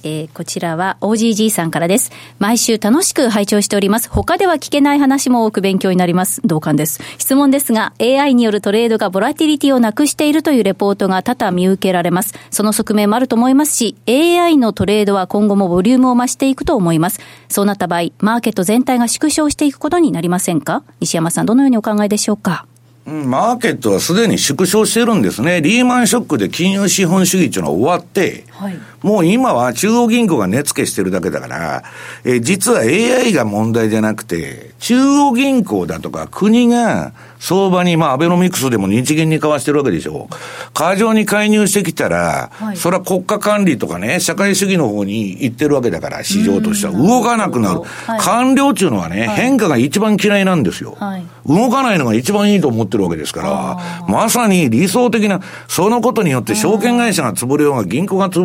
[0.06, 2.12] えー、こちらは OGG さんからです。
[2.38, 4.08] 毎週楽しく拝聴しております。
[4.08, 6.42] 他では聞けない話も多く勉強になります。
[6.46, 7.02] 同感です。
[7.18, 12.36] 質問ですが、AI によるトレードがボラティリティをなくしているというレポートが多々見受けられます。
[12.52, 17.20] その側面もあると思いますし、AI のトレードは今後もボリュームを増していくと思います。
[17.50, 20.84] そうなった場合、マーケット全体が縮小していくことになりませんか？
[21.00, 22.68] 西山さん、どのようにお考えでしょうか？
[23.06, 25.62] マーケットはすでに縮小してるんですね。
[25.62, 31.84] リーマンショックで金融資本主義っていうのは終わって、はい、もう今は中央銀行が値付けしてるだけだから、
[32.24, 40.30] え実は AI が問題じゃなくて、中央銀行だとか国が相場に、まあ、アベノミクスでも日銀に交わしてるわけでしょ。
[40.74, 46.94] 過剰に介入してきたら、はい、それは国家管理とかね、社会主義の方に行ってるわけだから、市場としては。
[46.94, 47.82] 動かなくなる。
[47.82, 50.98] はい、官僚っていうのはね、はい、変化が一番嫌いなんですよ。
[51.46, 58.45] 動かないのが一番いいと思ってるわけですから、まさに理想的な、そのことによって証券会社が潰れようが、銀行が潰れ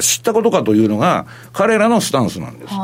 [0.00, 2.74] 知ったことかというのが、彼らのスタンスなんです。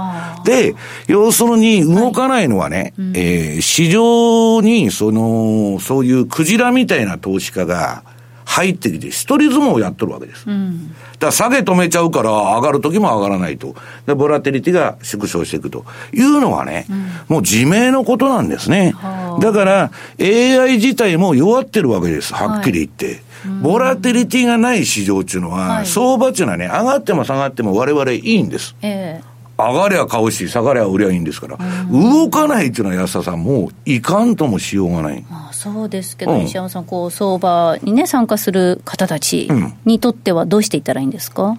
[0.44, 0.74] で、
[1.06, 8.02] 要するに動かないのはね、えー、市場にその、の、そういうクジラみたいな投資家が
[8.44, 10.48] 入ってきて、一人相撲をやっとるわけです。
[10.48, 10.94] うん、
[11.24, 13.74] だ下げ止めちゃうから上がる時も上がらないと。
[14.06, 16.96] で、ボラテリティが縮小していくというのはね、うん、
[17.28, 18.94] もう自明のことなんですね。
[19.40, 22.34] だから AI 自体も弱ってるわけです。
[22.34, 23.06] はっきり言って。
[23.06, 23.20] はい
[23.62, 28.74] ボラテリティがない市場っていうのは、はい、相場っていうのはね、上がっても下がっても我々いいんです。
[28.80, 31.58] えー上がりゃ買うし、下がりゃ売りゃいいんですから、
[31.90, 35.24] 動かないっていうのは安田さん、もういかんともしようがない。
[35.30, 39.48] まあ、そうですけど、うん、西山さん、こう相場にね、参加する方たち
[39.84, 41.56] にとっては、どうしていったらいいんですか、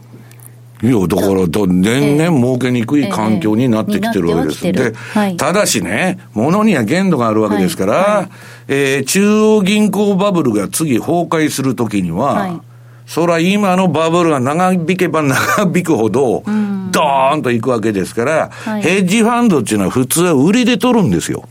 [0.83, 4.67] いや、だから、年々儲けにくい環境になってきてるわけです。
[4.67, 8.03] えで、はい、ただしね、ものには限度があるわけですから、はい。
[8.03, 8.29] はい、
[8.67, 12.59] えー、中央銀行バブルが次崩壊するときには、
[13.05, 15.37] はいそら今のバブルが長引けば長
[15.73, 16.43] 引くほど、
[16.91, 21.47] ドーンといくわけですから、はい、ヘッジファンドっていうのは普通は売りで取るんですよ。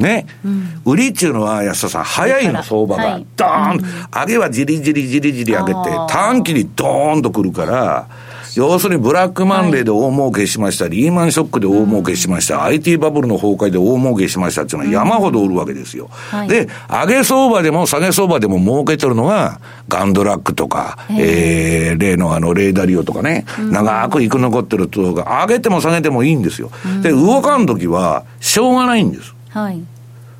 [0.00, 3.04] ね、うん、売りっていうのは安田さん、早いの、相場が。
[3.04, 8.06] はい、ドーン、上げはじりじりじりじり上げて、短期にドーンとくるから、
[8.56, 16.08] 要するにブラックマンデーで大儲けしました、はい、リーマンショックで大儲けしました、うん、IT バブルの崩壊で大儲けしましたっていうのは山ほど売るわけですよ。
[16.32, 26.70] うん、で、上げ相場でも下げ相場でも儲けてるのが、ガンドラックとか、えー、例のあの、レーダリオとかね、うん、長く生き残ってるとが、上げても下げてもいいんですよ。
[27.02, 29.34] で、動かんときは、しょうがないんです。
[29.50, 29.82] はい。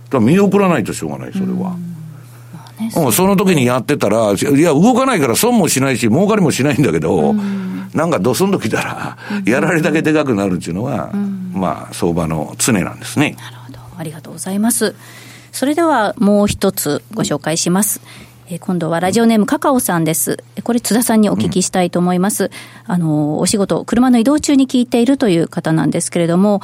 [0.09, 1.77] だ見送らないとしょうがない、それは。
[2.81, 7.35] ね、その時にやってたら、いや、動かないから損もしないし、儲かりもしないんだけど、
[7.97, 11.11] なんかドスンときたら、やられだけでかくなるっていうのは、
[11.53, 13.37] まあ、相場の常なんですね。
[13.39, 13.79] なるほど。
[13.97, 14.95] ありがとうございます。
[15.51, 18.03] それでは、もう一つご紹介します。
[18.49, 20.45] え今度はラジオネームカカオさんです。
[20.63, 22.45] これ津田さんにお聞きしたいと思います。
[22.45, 22.51] うん、
[22.85, 26.61] あの、お仕事、車の移動中に聞いているという方なんですけれども、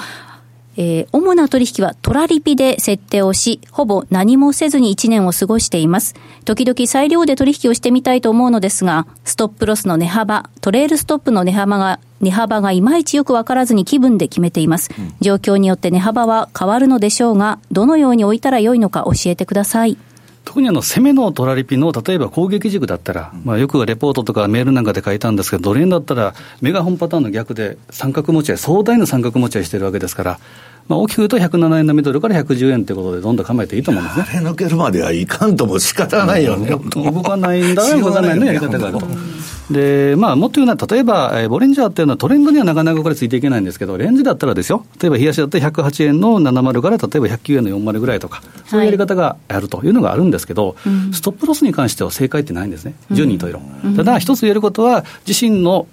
[0.76, 6.14] えー、主な取引はトラリピで設定をし、ほぼ何もせずに1年を過ごしています。
[6.44, 14.90] 時々裁量で取引をしてみたいと思うのですが、ストップロスの値幅、トレールストップの値幅が、値幅がいまいちよくわからずに気分で決めています。
[15.20, 19.98] 状況によって値幅は変わるのでしょうが、どのように置いたらよいのか教えてください。
[20.44, 30.40] 特にあの攻めのトラリピの例えば攻撃軸だったら、まあ、よくレポートとかメールなんかで書いたんですけど、ドル円だったら、メガホンパターンの逆で三角持ち合い、壮大な三角持ち合いしてるわけですから、
[30.88, 34.26] まあ、大きく言うと107円のミドルから110円ということで、どんどん構えていいと思うんですね。
[34.28, 36.70] あれ抜けるまではいかんとも仕方ないよね。
[36.70, 38.88] 動かないんだら動かないのやり方が。
[38.88, 39.06] あると。
[39.70, 53.62] で、まあ、もっと言うのは、例えば、えー、ボリンジャーっていうのはトレンドにはなかなかこれついていけないんですけど、レンジだったらですよ、例えば冷やしだったら108円の70から例えば109円の40ぐらいとか、そういうやり方があるというのがあるんですけど、はい、ストップロスに関しては正解ってないんですね、10人といろ。
[53.96, 55.86] ただ、一つ言えることは、自身の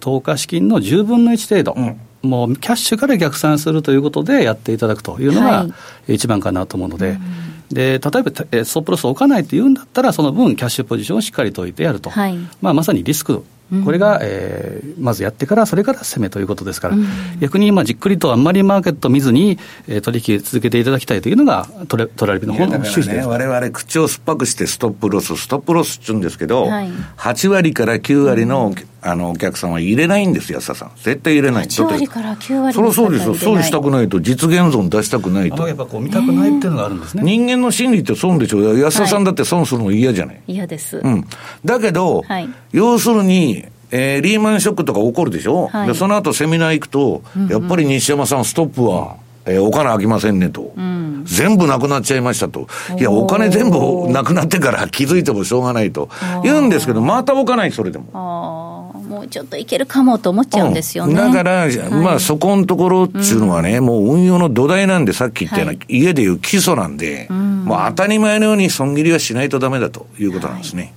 [0.00, 5.66] 投下資金の10分の1程度、うんもうキャッシュから逆算するということでやっていただくというのが
[6.08, 13.44] 一番かなと思うので、はい、で例えばストップロスを置かないというんだったら、その分、キャッシュポジションをしっかりと置いてやると、はい、まあ、まさにリスク。
[13.84, 17.04] これが、えー、まずやってから、それから攻めということですから、うん、
[17.40, 19.58] 逆に今、じっくりとあんまりマーケット見ずに、
[19.88, 23.26] えー、取引続けていただきたいというのが、トレトラリピの方の趣旨です。
[23.26, 28.72] われわれ口を酸っぱくしてストップロス、ストップロスっちゅうんですけど、はい、8割から9割の、
[29.06, 30.90] あのお客さんは入れないんですよ、安田さん。
[30.96, 31.66] 絶対入れない。
[31.66, 33.34] 8割から9割そりゃそうですよ。
[33.34, 35.68] 損したくないと、実現損出したくないと。
[35.68, 37.22] やっぱこう見たくないっていうのがあるんですね。
[37.22, 38.76] 人間の心理って損でしょ。
[38.76, 40.40] 安田さんだって損するの嫌じゃない。
[40.46, 40.98] 嫌です。
[40.98, 41.26] うん。
[41.64, 52.66] だけど、はい、要するに、えー、リーマンショックとか起こるでしょ、はい、でその後セミナー行くと、うんうん、やっぱり西山さん、ストップは、えー、お金あきませんねと、うん、全部なくなっちゃいましたと、
[52.98, 56.08] いや、お金全部なくなってから気づいてもしょうがないと
[56.42, 58.75] 言うんですけど、また置かない、それでも。
[59.16, 61.14] もうちょっといけるかもと思っちゃうんですよね。
[61.14, 70.82] うん、だから、はい、まあそこのところっていうのはね、うん、もう運用の土台なんで、さっき言ったような、はい、家でいう基礎なんで、うん、もう当たり前のように損切りはしないとダメだということなんですね。
[70.82, 70.92] はい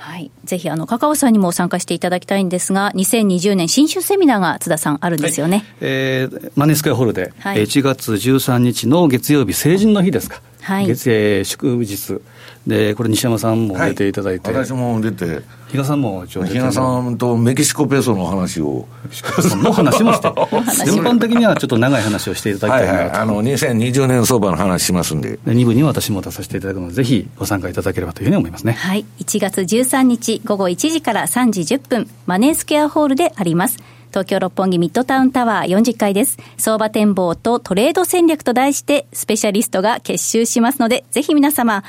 [0.00, 0.30] はい。
[0.44, 5.58] ぜひ、あの、カカオさんにも参加していただきたいんですが、2020年新種セミナーが津田さんあるんですよね。
[5.58, 10.40] はい、えー、マネースクエアホールで、はい、1月13日の月曜日、成人の日ですか。
[10.62, 10.86] はい。
[10.86, 12.22] 月、えー、祝日。
[12.66, 14.50] で、これ西山さんも出ていただいて。
[14.50, 15.42] はい、私も出て。
[15.68, 18.86] 比嘉さんも一応比嘉さんとメキシコペソの話を。
[19.62, 20.28] の話もして。
[20.84, 22.98] 全般的にはちょっと長い話をしていただきたいなと。
[22.98, 25.30] はいはい、あの、2020年相場の話しますんで。
[25.30, 28.72] で2部には私も出させていただくので、ぜひご参加いただければというふうに思いますね。
[28.72, 29.04] はい。
[29.20, 33.78] 1月13日午後1時から3時10分、マネースクエアホールであります。
[34.10, 36.36] 東京六本木ミッドタウンタワー40階です。
[36.58, 41.84] 相場展望とトレード戦略と題して、スペシャリストが結集しますので、ぜひ皆様、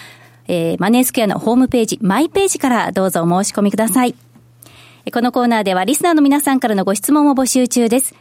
[0.54, 4.16] えー、マネースクエアのホームページ、マイページからどうぞお申し込みください。
[5.14, 8.14] このコーナーではリスナーの皆さんからのご質問を募集中です。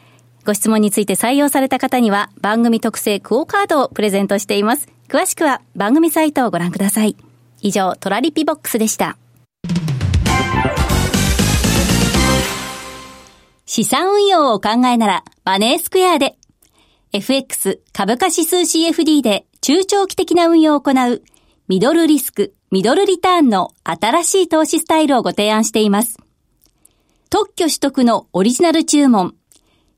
[0.47, 4.87] ご質問について採用された方には番組特製クオカードをプレゼントしています。
[5.09, 7.17] 詳しくは番組サイトをご覧ください。
[7.63, 9.19] 以上、トラリピボックスでした。
[13.67, 16.37] 資産運用をお考えなら、マネースクエアで。
[17.13, 21.25] FX 株価指数 CFD で中長期的な運用を行う、
[21.71, 26.19] ミドルリスク、ミドルリターンの新しい投資スタイルをご提案しています。
[27.31, 29.37] 特許取得のオリジナル注文。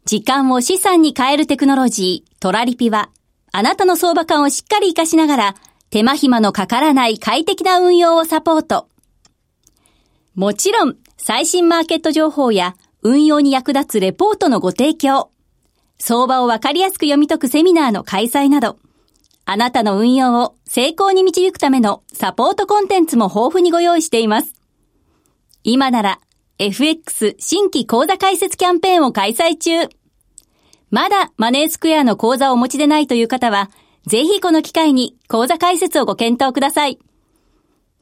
[0.05, 3.09] 時間を資産に変えるテクノロジー、トラリピは、
[3.53, 5.55] あなたの相場感をしっかり活かしながら、
[5.89, 8.87] 手間暇のかからない快適な運用をサポート。
[10.35, 15.31] もちろん、最新マーケット情報や運用に役立つレポートのご提供。
[15.99, 18.77] 相場をわかりやすく読み解くセミナーの開催など、
[19.45, 24.55] あなたの運用を成功に導くためのサポートコンテンツも豊富にご用意しています。
[25.65, 26.21] 今なら
[26.59, 29.89] FX 新規講座開設キャンペーンを開催中。
[30.91, 33.71] まだマネースクエアの講座をお持ちでないという方は、
[34.07, 36.99] ぜひこの機会に講座開設をご検討ください。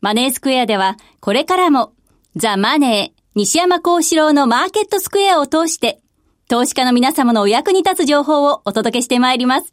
[0.01, 1.93] マネースクエアでは、これからも、
[2.37, 6.01] ザ・マネー、西山幸四郎のマーケットスクエアを通して、
[6.49, 9.73] 投資家の皆様のお役に立つ情報をお届けしてまいります。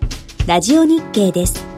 [0.47, 1.70] ラジオ日経です。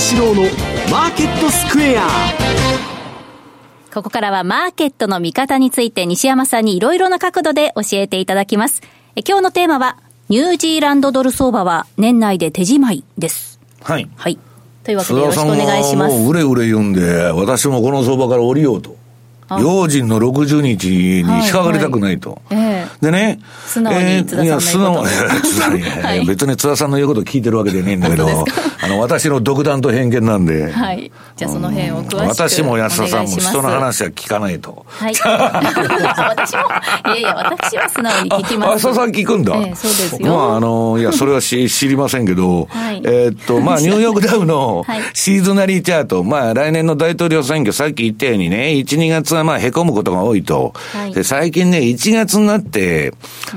[0.00, 0.42] 西山幸四郎の
[0.90, 2.08] マーケットスクエア
[3.92, 8.80] ここからはマーケットの見方について西山さんにいろいろな角度で教えていただきます。
[9.28, 9.98] 今日のテーマは、
[10.30, 13.60] ニュージーランドドル相場は年内で手じまいです。
[13.82, 14.08] はい。
[14.16, 14.38] はい。
[14.84, 16.16] というわけでよろしくお願いします。
[16.16, 18.96] もううれうれ言うんで、私もこの相場から降りようと。
[19.58, 22.40] 用心の60日に引っかかりたくないと。
[22.48, 22.70] はいはい
[23.00, 28.44] でね、素直に津田さんのえー、いや、素直、 はい、別に津田さんの言うこと聞いてるわけでねえんだけど、
[28.82, 30.70] あの、私の独断と偏見なんで。
[30.70, 31.10] はい。
[31.36, 34.84] じゃあその辺を詳しく私も安田さんも人の話は聞かないと。
[34.86, 35.14] はい。
[35.16, 36.60] 私も、
[37.06, 38.86] いやいや、私は素直に聞きます。
[38.86, 39.54] 安田さん聞くんだ。
[39.56, 40.36] ええ、そうですよ。
[40.36, 44.84] まあ、あの、いや、 それはし知りませんけど、はい、えっと、まあ、ニューヨークダウの
[45.14, 50.72] シーズナリーチャート、まあ、来年の大統領選挙、さっき言ったようにね、1、2月はまあ、凹むことが多いと。
[50.92, 53.12] はい、で、最近ね、1月になって、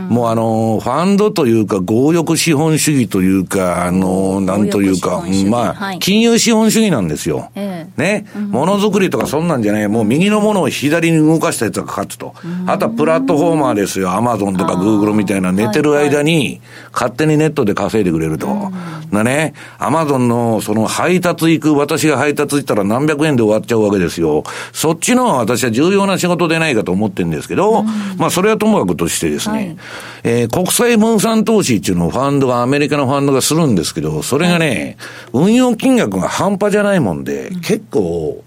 [0.09, 7.51] もうあの、ファンドというか、強欲資本主義というか、あの、なんというか、まあ、金融資本主義なんですよ。
[7.97, 8.25] ね。
[8.49, 12.33] ものづくりとかそんなんじゃない、もう右のものを左に動かしたやつが勝つと。
[12.67, 14.11] あとはプラットフォーマーですよ。
[14.11, 16.61] アマゾンとかグーグルみたいな寝てる間に、
[16.91, 18.71] 勝手にネットで稼いでくれると。
[19.11, 24.43] なね、アマゾンのその配達行く、私が配達行ったら何百円で終わっちゃうわけですよ。
[24.71, 27.83] そっちの私は重要な仕事でないかと思ってるんですけど、
[28.17, 29.77] まあそれはともかくとしてですね、
[30.23, 34.97] えー、国際分散投資っていうのをファンドが、アメリカのファンドがするんですけど、それがね、
[35.33, 38.43] 運用金額が半端じゃないもんで、結構、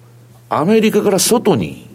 [0.48, 1.86] アメリカから外に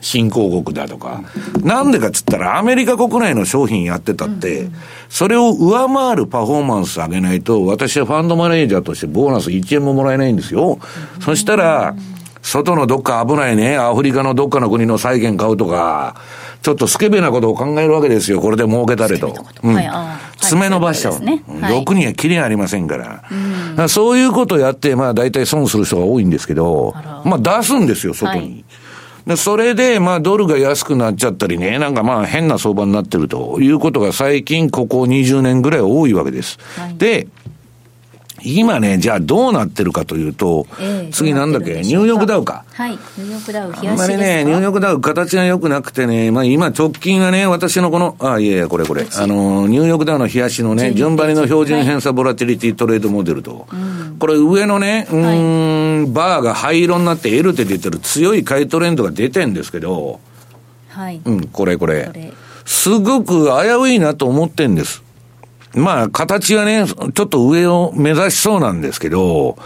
[0.00, 1.22] 新興国だとか、
[1.62, 4.68] なんでかっつったら、アメリカ国内の商品やってたって、
[5.08, 10.78] それを上回るパフォーマンス上げないと、私はファンドマネージャーとしてボーナス1円ももらえないんですよ。
[11.20, 11.94] そしたら、
[12.42, 16.16] 外のどっか危ないね、アフリカのどっかの国の債券買うとか、
[16.62, 19.34] ちょっとスケベなことを考えるわけですよ、これで儲けたれと。
[19.62, 19.78] うん、
[20.38, 21.20] 爪伸ばしちゃう。
[21.20, 21.42] ね。
[21.60, 23.04] はい、ろくにはキリがありませんから。
[23.04, 23.22] か
[23.76, 28.40] らそういうことをやって、まあ大体損する人が多いんですけど、まあ出すんですよ、外に。
[28.40, 28.64] はい。
[29.26, 36.58] でそれで、まあ、ドルが安くなっちゃったりね、なんかまあ、変な相場になってるということが最近、ここ20年ぐらい多いわけです。
[36.76, 37.28] はい、で、
[38.44, 42.64] 今ね、じゃあどうなってるかというと、えー、次なんだっけ、ニューヨークダウか。
[42.72, 53.76] はい、ニューヨークダウ、あんまりね、ニューヨークダウ形が良くなくてね、まあ今直近はね、私のこの、あ、いやいや、これこれ、あの、ニューヨークダウの冷やしのね、順張りの標準偏差ボラティリティトレードモデルと、は
[54.14, 60.20] い、これ上のね、うん、はい、バーが灰色になって L って出てる強い買いトレンドが出てんですけど、
[60.88, 61.20] はい。
[61.24, 61.76] うん、これ。
[61.76, 62.10] これ。
[62.64, 65.02] すごく危ういなと思ってんです。
[65.74, 69.56] まあ、形がね、ちょっと上を目指しそうなんですけど、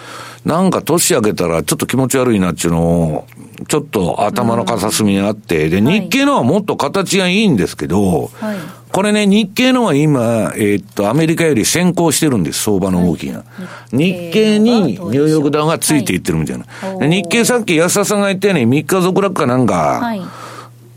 [0.45, 3.27] なんか年明けたらちょっと気持ち悪いなっていうのを、
[3.69, 8.59] ちょっと頭の片隅にあって、で、日経のはもっと形がいいんですけど、はい、
[8.93, 13.39] これね、日経のは今、えー、っと、アメリカより先行してるんです、相場の動きが。
[13.39, 13.45] は
[13.93, 16.65] い、日経にニューヨークダウンがついていってるみたいな。
[16.67, 20.15] はい、日経さっき安田さんが言ったように3日続落かなんか、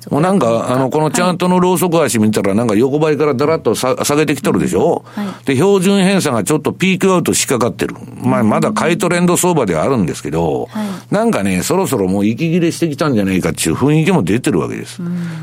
[0.10, 7.96] もうなんか、あの、このチャートのローソク足見たら、なんか横ばいからだらっと下げてきとるでしょ、はい、で、標準偏差がちょっとピークアウトしかかってる。
[8.22, 15.02] まあ、まだ買いトレンド相場ではあるんですけど、はい、なんかね、そろそろもう息切れしてきたんじゃないかっていう雰囲気も出てるわけです。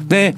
[0.08, 0.34] で、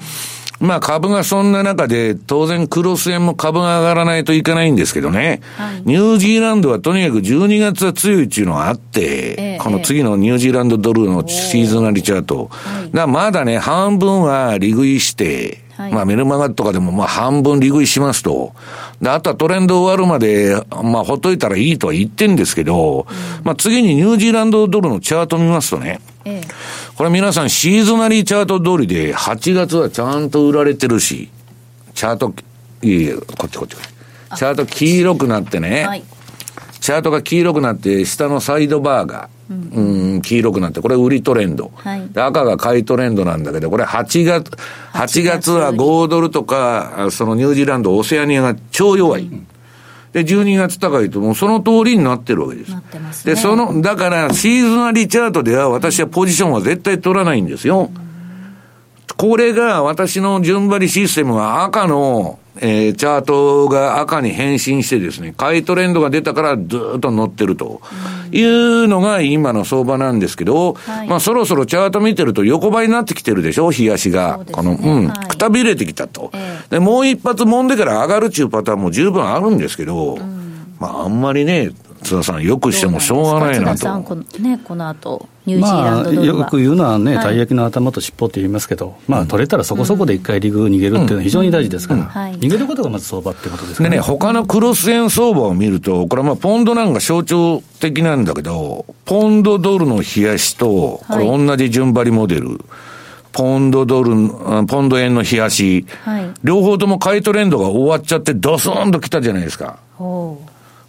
[0.59, 12.49] まあ株がそんな中で、当然クロス円も株が上がらないといけないんですけどね、はい、ニュージーランドはとにかく12月は強いっていうのがあって、えー、この次のニュージーランドドルのシーズナリチャート。
[12.91, 18.53] だまだね、半分は利食いして、はい、まあメルマガとかでもまあ半分利食いしますと。
[18.99, 26.47] で、あとはトレンド終わるまで、まあほっといたらいいとは言ってんですけど、うん、まあ次にニュージーランドドルのチャート見ますとね、ええ、
[26.97, 31.29] これ皆さんシーズナリーチャート通りで8月はちゃんと売られてるし、
[31.93, 32.33] チャート、
[32.81, 33.75] いえいえ、こっちこっち。
[34.35, 36.03] チャート黄色くなってね、はい、
[36.79, 44.49] チャートが黄色くなって、下のサイドバーが、うん、うん黄色くなって、これ売りトレンド、はい、赤が買いトレンドなんだけど、これ8月、
[44.93, 49.21] 8月は5ドルとか、そのニュージーランド、オセアニアが超弱い。
[49.21, 49.47] うん
[50.17, 52.71] で、12月高いと、もうその通りになってるわけです。
[52.71, 57.91] なってます、ね、で、その、だから、シーズナリチャートでは私はポジションは絶対取らないんですよ。
[59.15, 67.81] これが私の順張りシステムは赤のえー、チャートが赤に変身してですね、買いトレンドが出たからずっと乗ってると
[68.31, 74.37] いうのが今の相場なんですけど、はい、まあそろそろチャート見てると横ばいになってきてるでしょ、冷やしが。
[74.37, 81.71] ね、この、うん、くたびれてきたと、えー、で、もう一発揉んでから上がるっていうパターンも十分あるんですけど、うん、まああんまりね、
[82.03, 83.77] 津田さん、よくしてもしょうがないなと。
[83.77, 87.37] 津田さん、この,、ね、この後ニュージーランドまあ、よく言うのはね、たい。
[87.37, 93.89] 焼きの頭と尻尾って言いますけど、まあ、取れたらそこそこで一回リグ逃げるっていうのは非常に大事ですから、逃げることがまず相場ってことですね。
[93.89, 102.47] でね、他のクロス円相場を見ると、これはまあ、ポンドなんか象徴的なんだけど、ポンドドルの冷やしと、これ同じ順張りモデル。
[102.49, 102.57] はい
[103.37, 104.29] ポンドドル、
[104.65, 109.77] ポンド円の冷やし、はい、両方とも買いトレンドが終わっちゃって、ドスンと来たじゃないですか。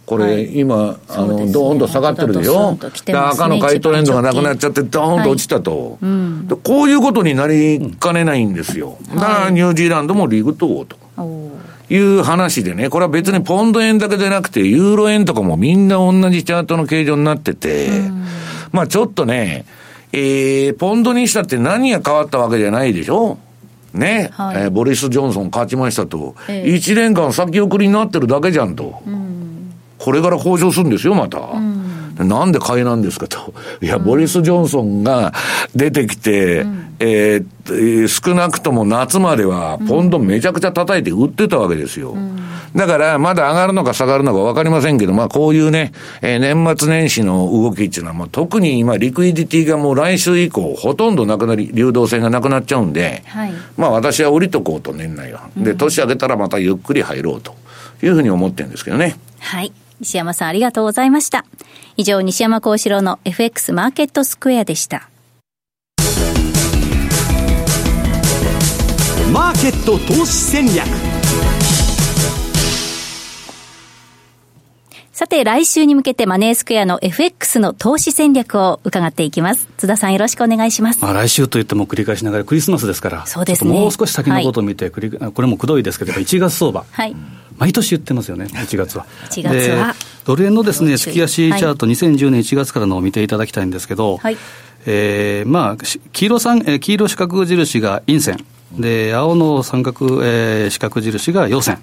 [0.09, 2.79] これ、はい、今、あの、ね、ドーンと下がってるでしょ、ね、
[3.13, 8.97] 赤の買いトレンドがなくなっちゃって、ドーンと落ちたと、はいうん、こういうことになりかねないんですよ。
[9.13, 10.97] だからニュージーランドもリグ等と。
[11.91, 18.25] いう話でね、これは別にポンド円だけでなくて、ユーロ円とかもみんな同じチャートの形状になってて、うん、
[18.71, 19.65] まあちょっとね、
[20.11, 23.37] えー、ポンドにしたって何が変わったわけじゃないでしょ。
[23.93, 29.28] ね、はい、えー、ボリス・ジョンソン勝ちましたと、ええ、1年間先送りになってるだけじゃんと、うん、
[30.09, 31.37] これから交渉するんですよ、また。
[31.37, 33.53] うんなんで買いなんですかと。
[33.81, 35.33] いや、ボリス・ジョンソンが
[35.73, 42.11] 出てきて、うん、えー、少なくとも夏までは、ポンドめちゃくちゃ叩いて売ってたわけですよ。
[42.11, 42.37] うん、
[42.75, 55.49] だから、まだ上がるのか下がるのか分かりませんけど、まあ、こういうね、えー、年末年始の動きっていうのは、まあ、特に今、リクイディティがもう来週以降、ほとんどなくなり、流動性がなくなっちゃうんで、はい、まあ、私は降りとこうと、年内は。
[55.55, 57.55] で、年明けたらまたゆっくり入ろうと
[58.03, 59.15] いうふうに思ってるんですけどね。
[59.39, 59.71] はい。
[59.99, 61.45] 西山さんありがとうございました。
[61.97, 65.09] 以上、西山幸四郎の FX マーケットスクエアでした。
[69.33, 70.87] マーケット投資戦略
[75.19, 79.67] さて、来週に向けてマネースクエアの FX の投資戦略を伺っていきます。
[79.75, 81.01] 津田さんよろしくお願いします。
[81.01, 83.71] まあ来週といっても繰り返しながらクリスマスですから、そうですね。
[83.71, 86.85] もう少し先のことを見て、はい、これもくどいですけど、1月相場。
[86.89, 87.13] はい。
[87.59, 89.05] 毎年言ってますよね、1月は。
[89.29, 89.93] 1月は。
[90.25, 94.37] ドル円のですね、月足チャート、2010年1月からのを見ていただきたいんですけど、はい、
[94.85, 95.77] えー、まあ、
[96.13, 98.37] 黄色三、えー、黄色四角印が陰線。
[98.73, 101.79] で、青の三角、えー、四角印が陽線。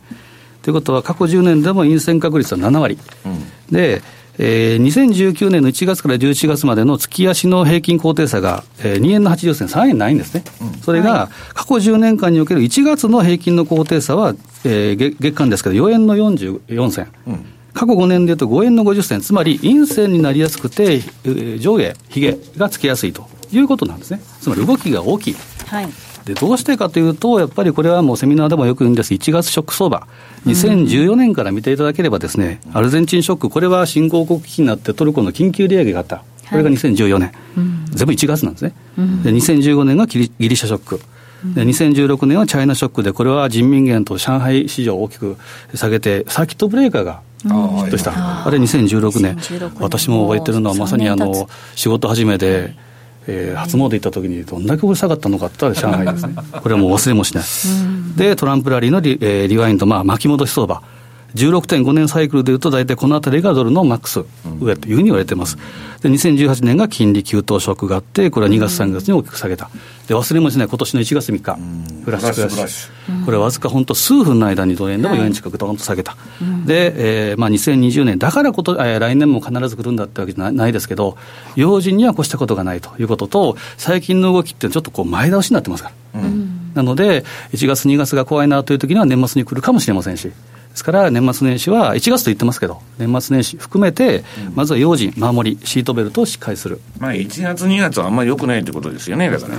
[0.62, 2.98] ということは、過去10年でも陰線確率は7割。
[3.24, 4.02] うん、で、
[4.38, 14.34] えー、2019年の1月から11月までの月足の平均高低差が、えー、2円の80銭、3円ないんですね、うん、それが過去10年間における1月の平均の高低差は、
[14.64, 21.00] えー、月月間ですけど、4円の44銭、うん、過去5年でいうと5円の50銭、つまり陰線になりやすくて、
[21.58, 25.36] 上下、ひげがつきやすいということなんですね、つまり動きが大きい。
[25.66, 30.06] はいでどうしてかというと、やっぱりこれはもうセミナーでもよく言うんです、1月ショック相場、
[30.44, 36.24] 2014年から見ていただければですね、アルゼンチンショック、これは新興国危機になってトルコの緊急利上げがあった。
[36.50, 37.32] これが2014年、はい、
[37.90, 38.74] 全部1月なんですね。
[39.24, 41.00] で2015年がギリシャショック。
[41.54, 45.36] で2016年はチャイナショックで、これは人民元と上海市場を大きく
[45.74, 49.36] 下げて、サーキットブレーカーがヒットした、あれ2016年、
[49.78, 52.74] 私も覚えてるのは、まさにあの仕事始めで、
[53.28, 56.34] えー、初詣行った時にどんだけうるさかったのかって言ったら上海ですね。
[56.62, 57.44] これはもう忘れもしない。
[58.16, 60.82] で、トランプラリーのリ,、えー、リワインド、まあ巻き戻し相場。
[61.36, 64.24] 16.5年サイクルでいうと、大体このあたりがドルのマックス
[64.60, 65.56] 上というふうに言われています。
[66.00, 69.70] で、2018年が金利急騰ショックがあって、これは2月、3月に大きく下げた。
[70.08, 71.58] で、忘れもしない、今年の1月3日、
[72.04, 73.24] フラッシュクラッシュ。
[73.24, 76.16] これはわずか本当数分の間にドル円でも4円近くドーンと下げた。
[76.64, 81.16] で、えー、まあ2020年、だからこと、えー、来年も必ず来るんだってわけじゃないですけど、
[81.54, 86.20] 用心には越したことがないということと、最近の動きってちょっとこう前倒しになってますから。
[86.74, 90.30] なので、1月、2月が怖いなという時には年末に来るかもしれませんし。
[90.76, 94.24] ですから年末年始は1月と言ってますけど、年末年始含めて、
[94.54, 96.82] まずは用心、守り、シートベルトをしっかりする。
[96.98, 99.54] まあ、1月、2月はあんまりよくないということですよね、だから。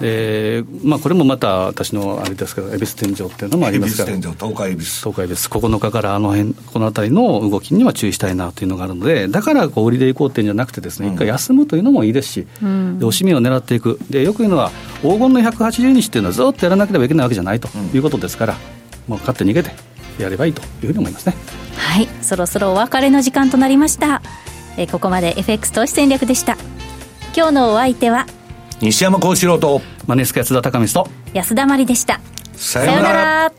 [0.00, 4.90] でまあ、これもまた私のあれですけど、恵比寿天井っていうのもありますから、恵比寿天井、東海恵比寿。
[4.90, 14.70] 東海恵比寿、9日からあの辺この辺りの動きには注意したいなというのがあるので、だからこう売りでいこうっていうんじゃなくて、ですね、一回休むというのもいいですし、うん、でおしめを狙っていく、でよく言うのは、
[15.02, 18.56] 黄金の180日っていうのはずっとやらなければいけないわけじゃないということですから、
[19.06, 21.34] もう勝って逃げてやればいいというふうに思いますね。
[21.76, 24.22] はいそろそろお別れの時間となりました。
[24.76, 26.56] えここまで FX 投資戦略でした。
[27.36, 28.26] 今日のお相手は
[28.80, 32.20] 西山幸四郎とマネースク安田隆光と安田真理でした
[32.52, 33.52] さようなら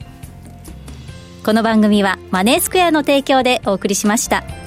[1.44, 4.65] この番組はマネースクエアの提供でお送りしました。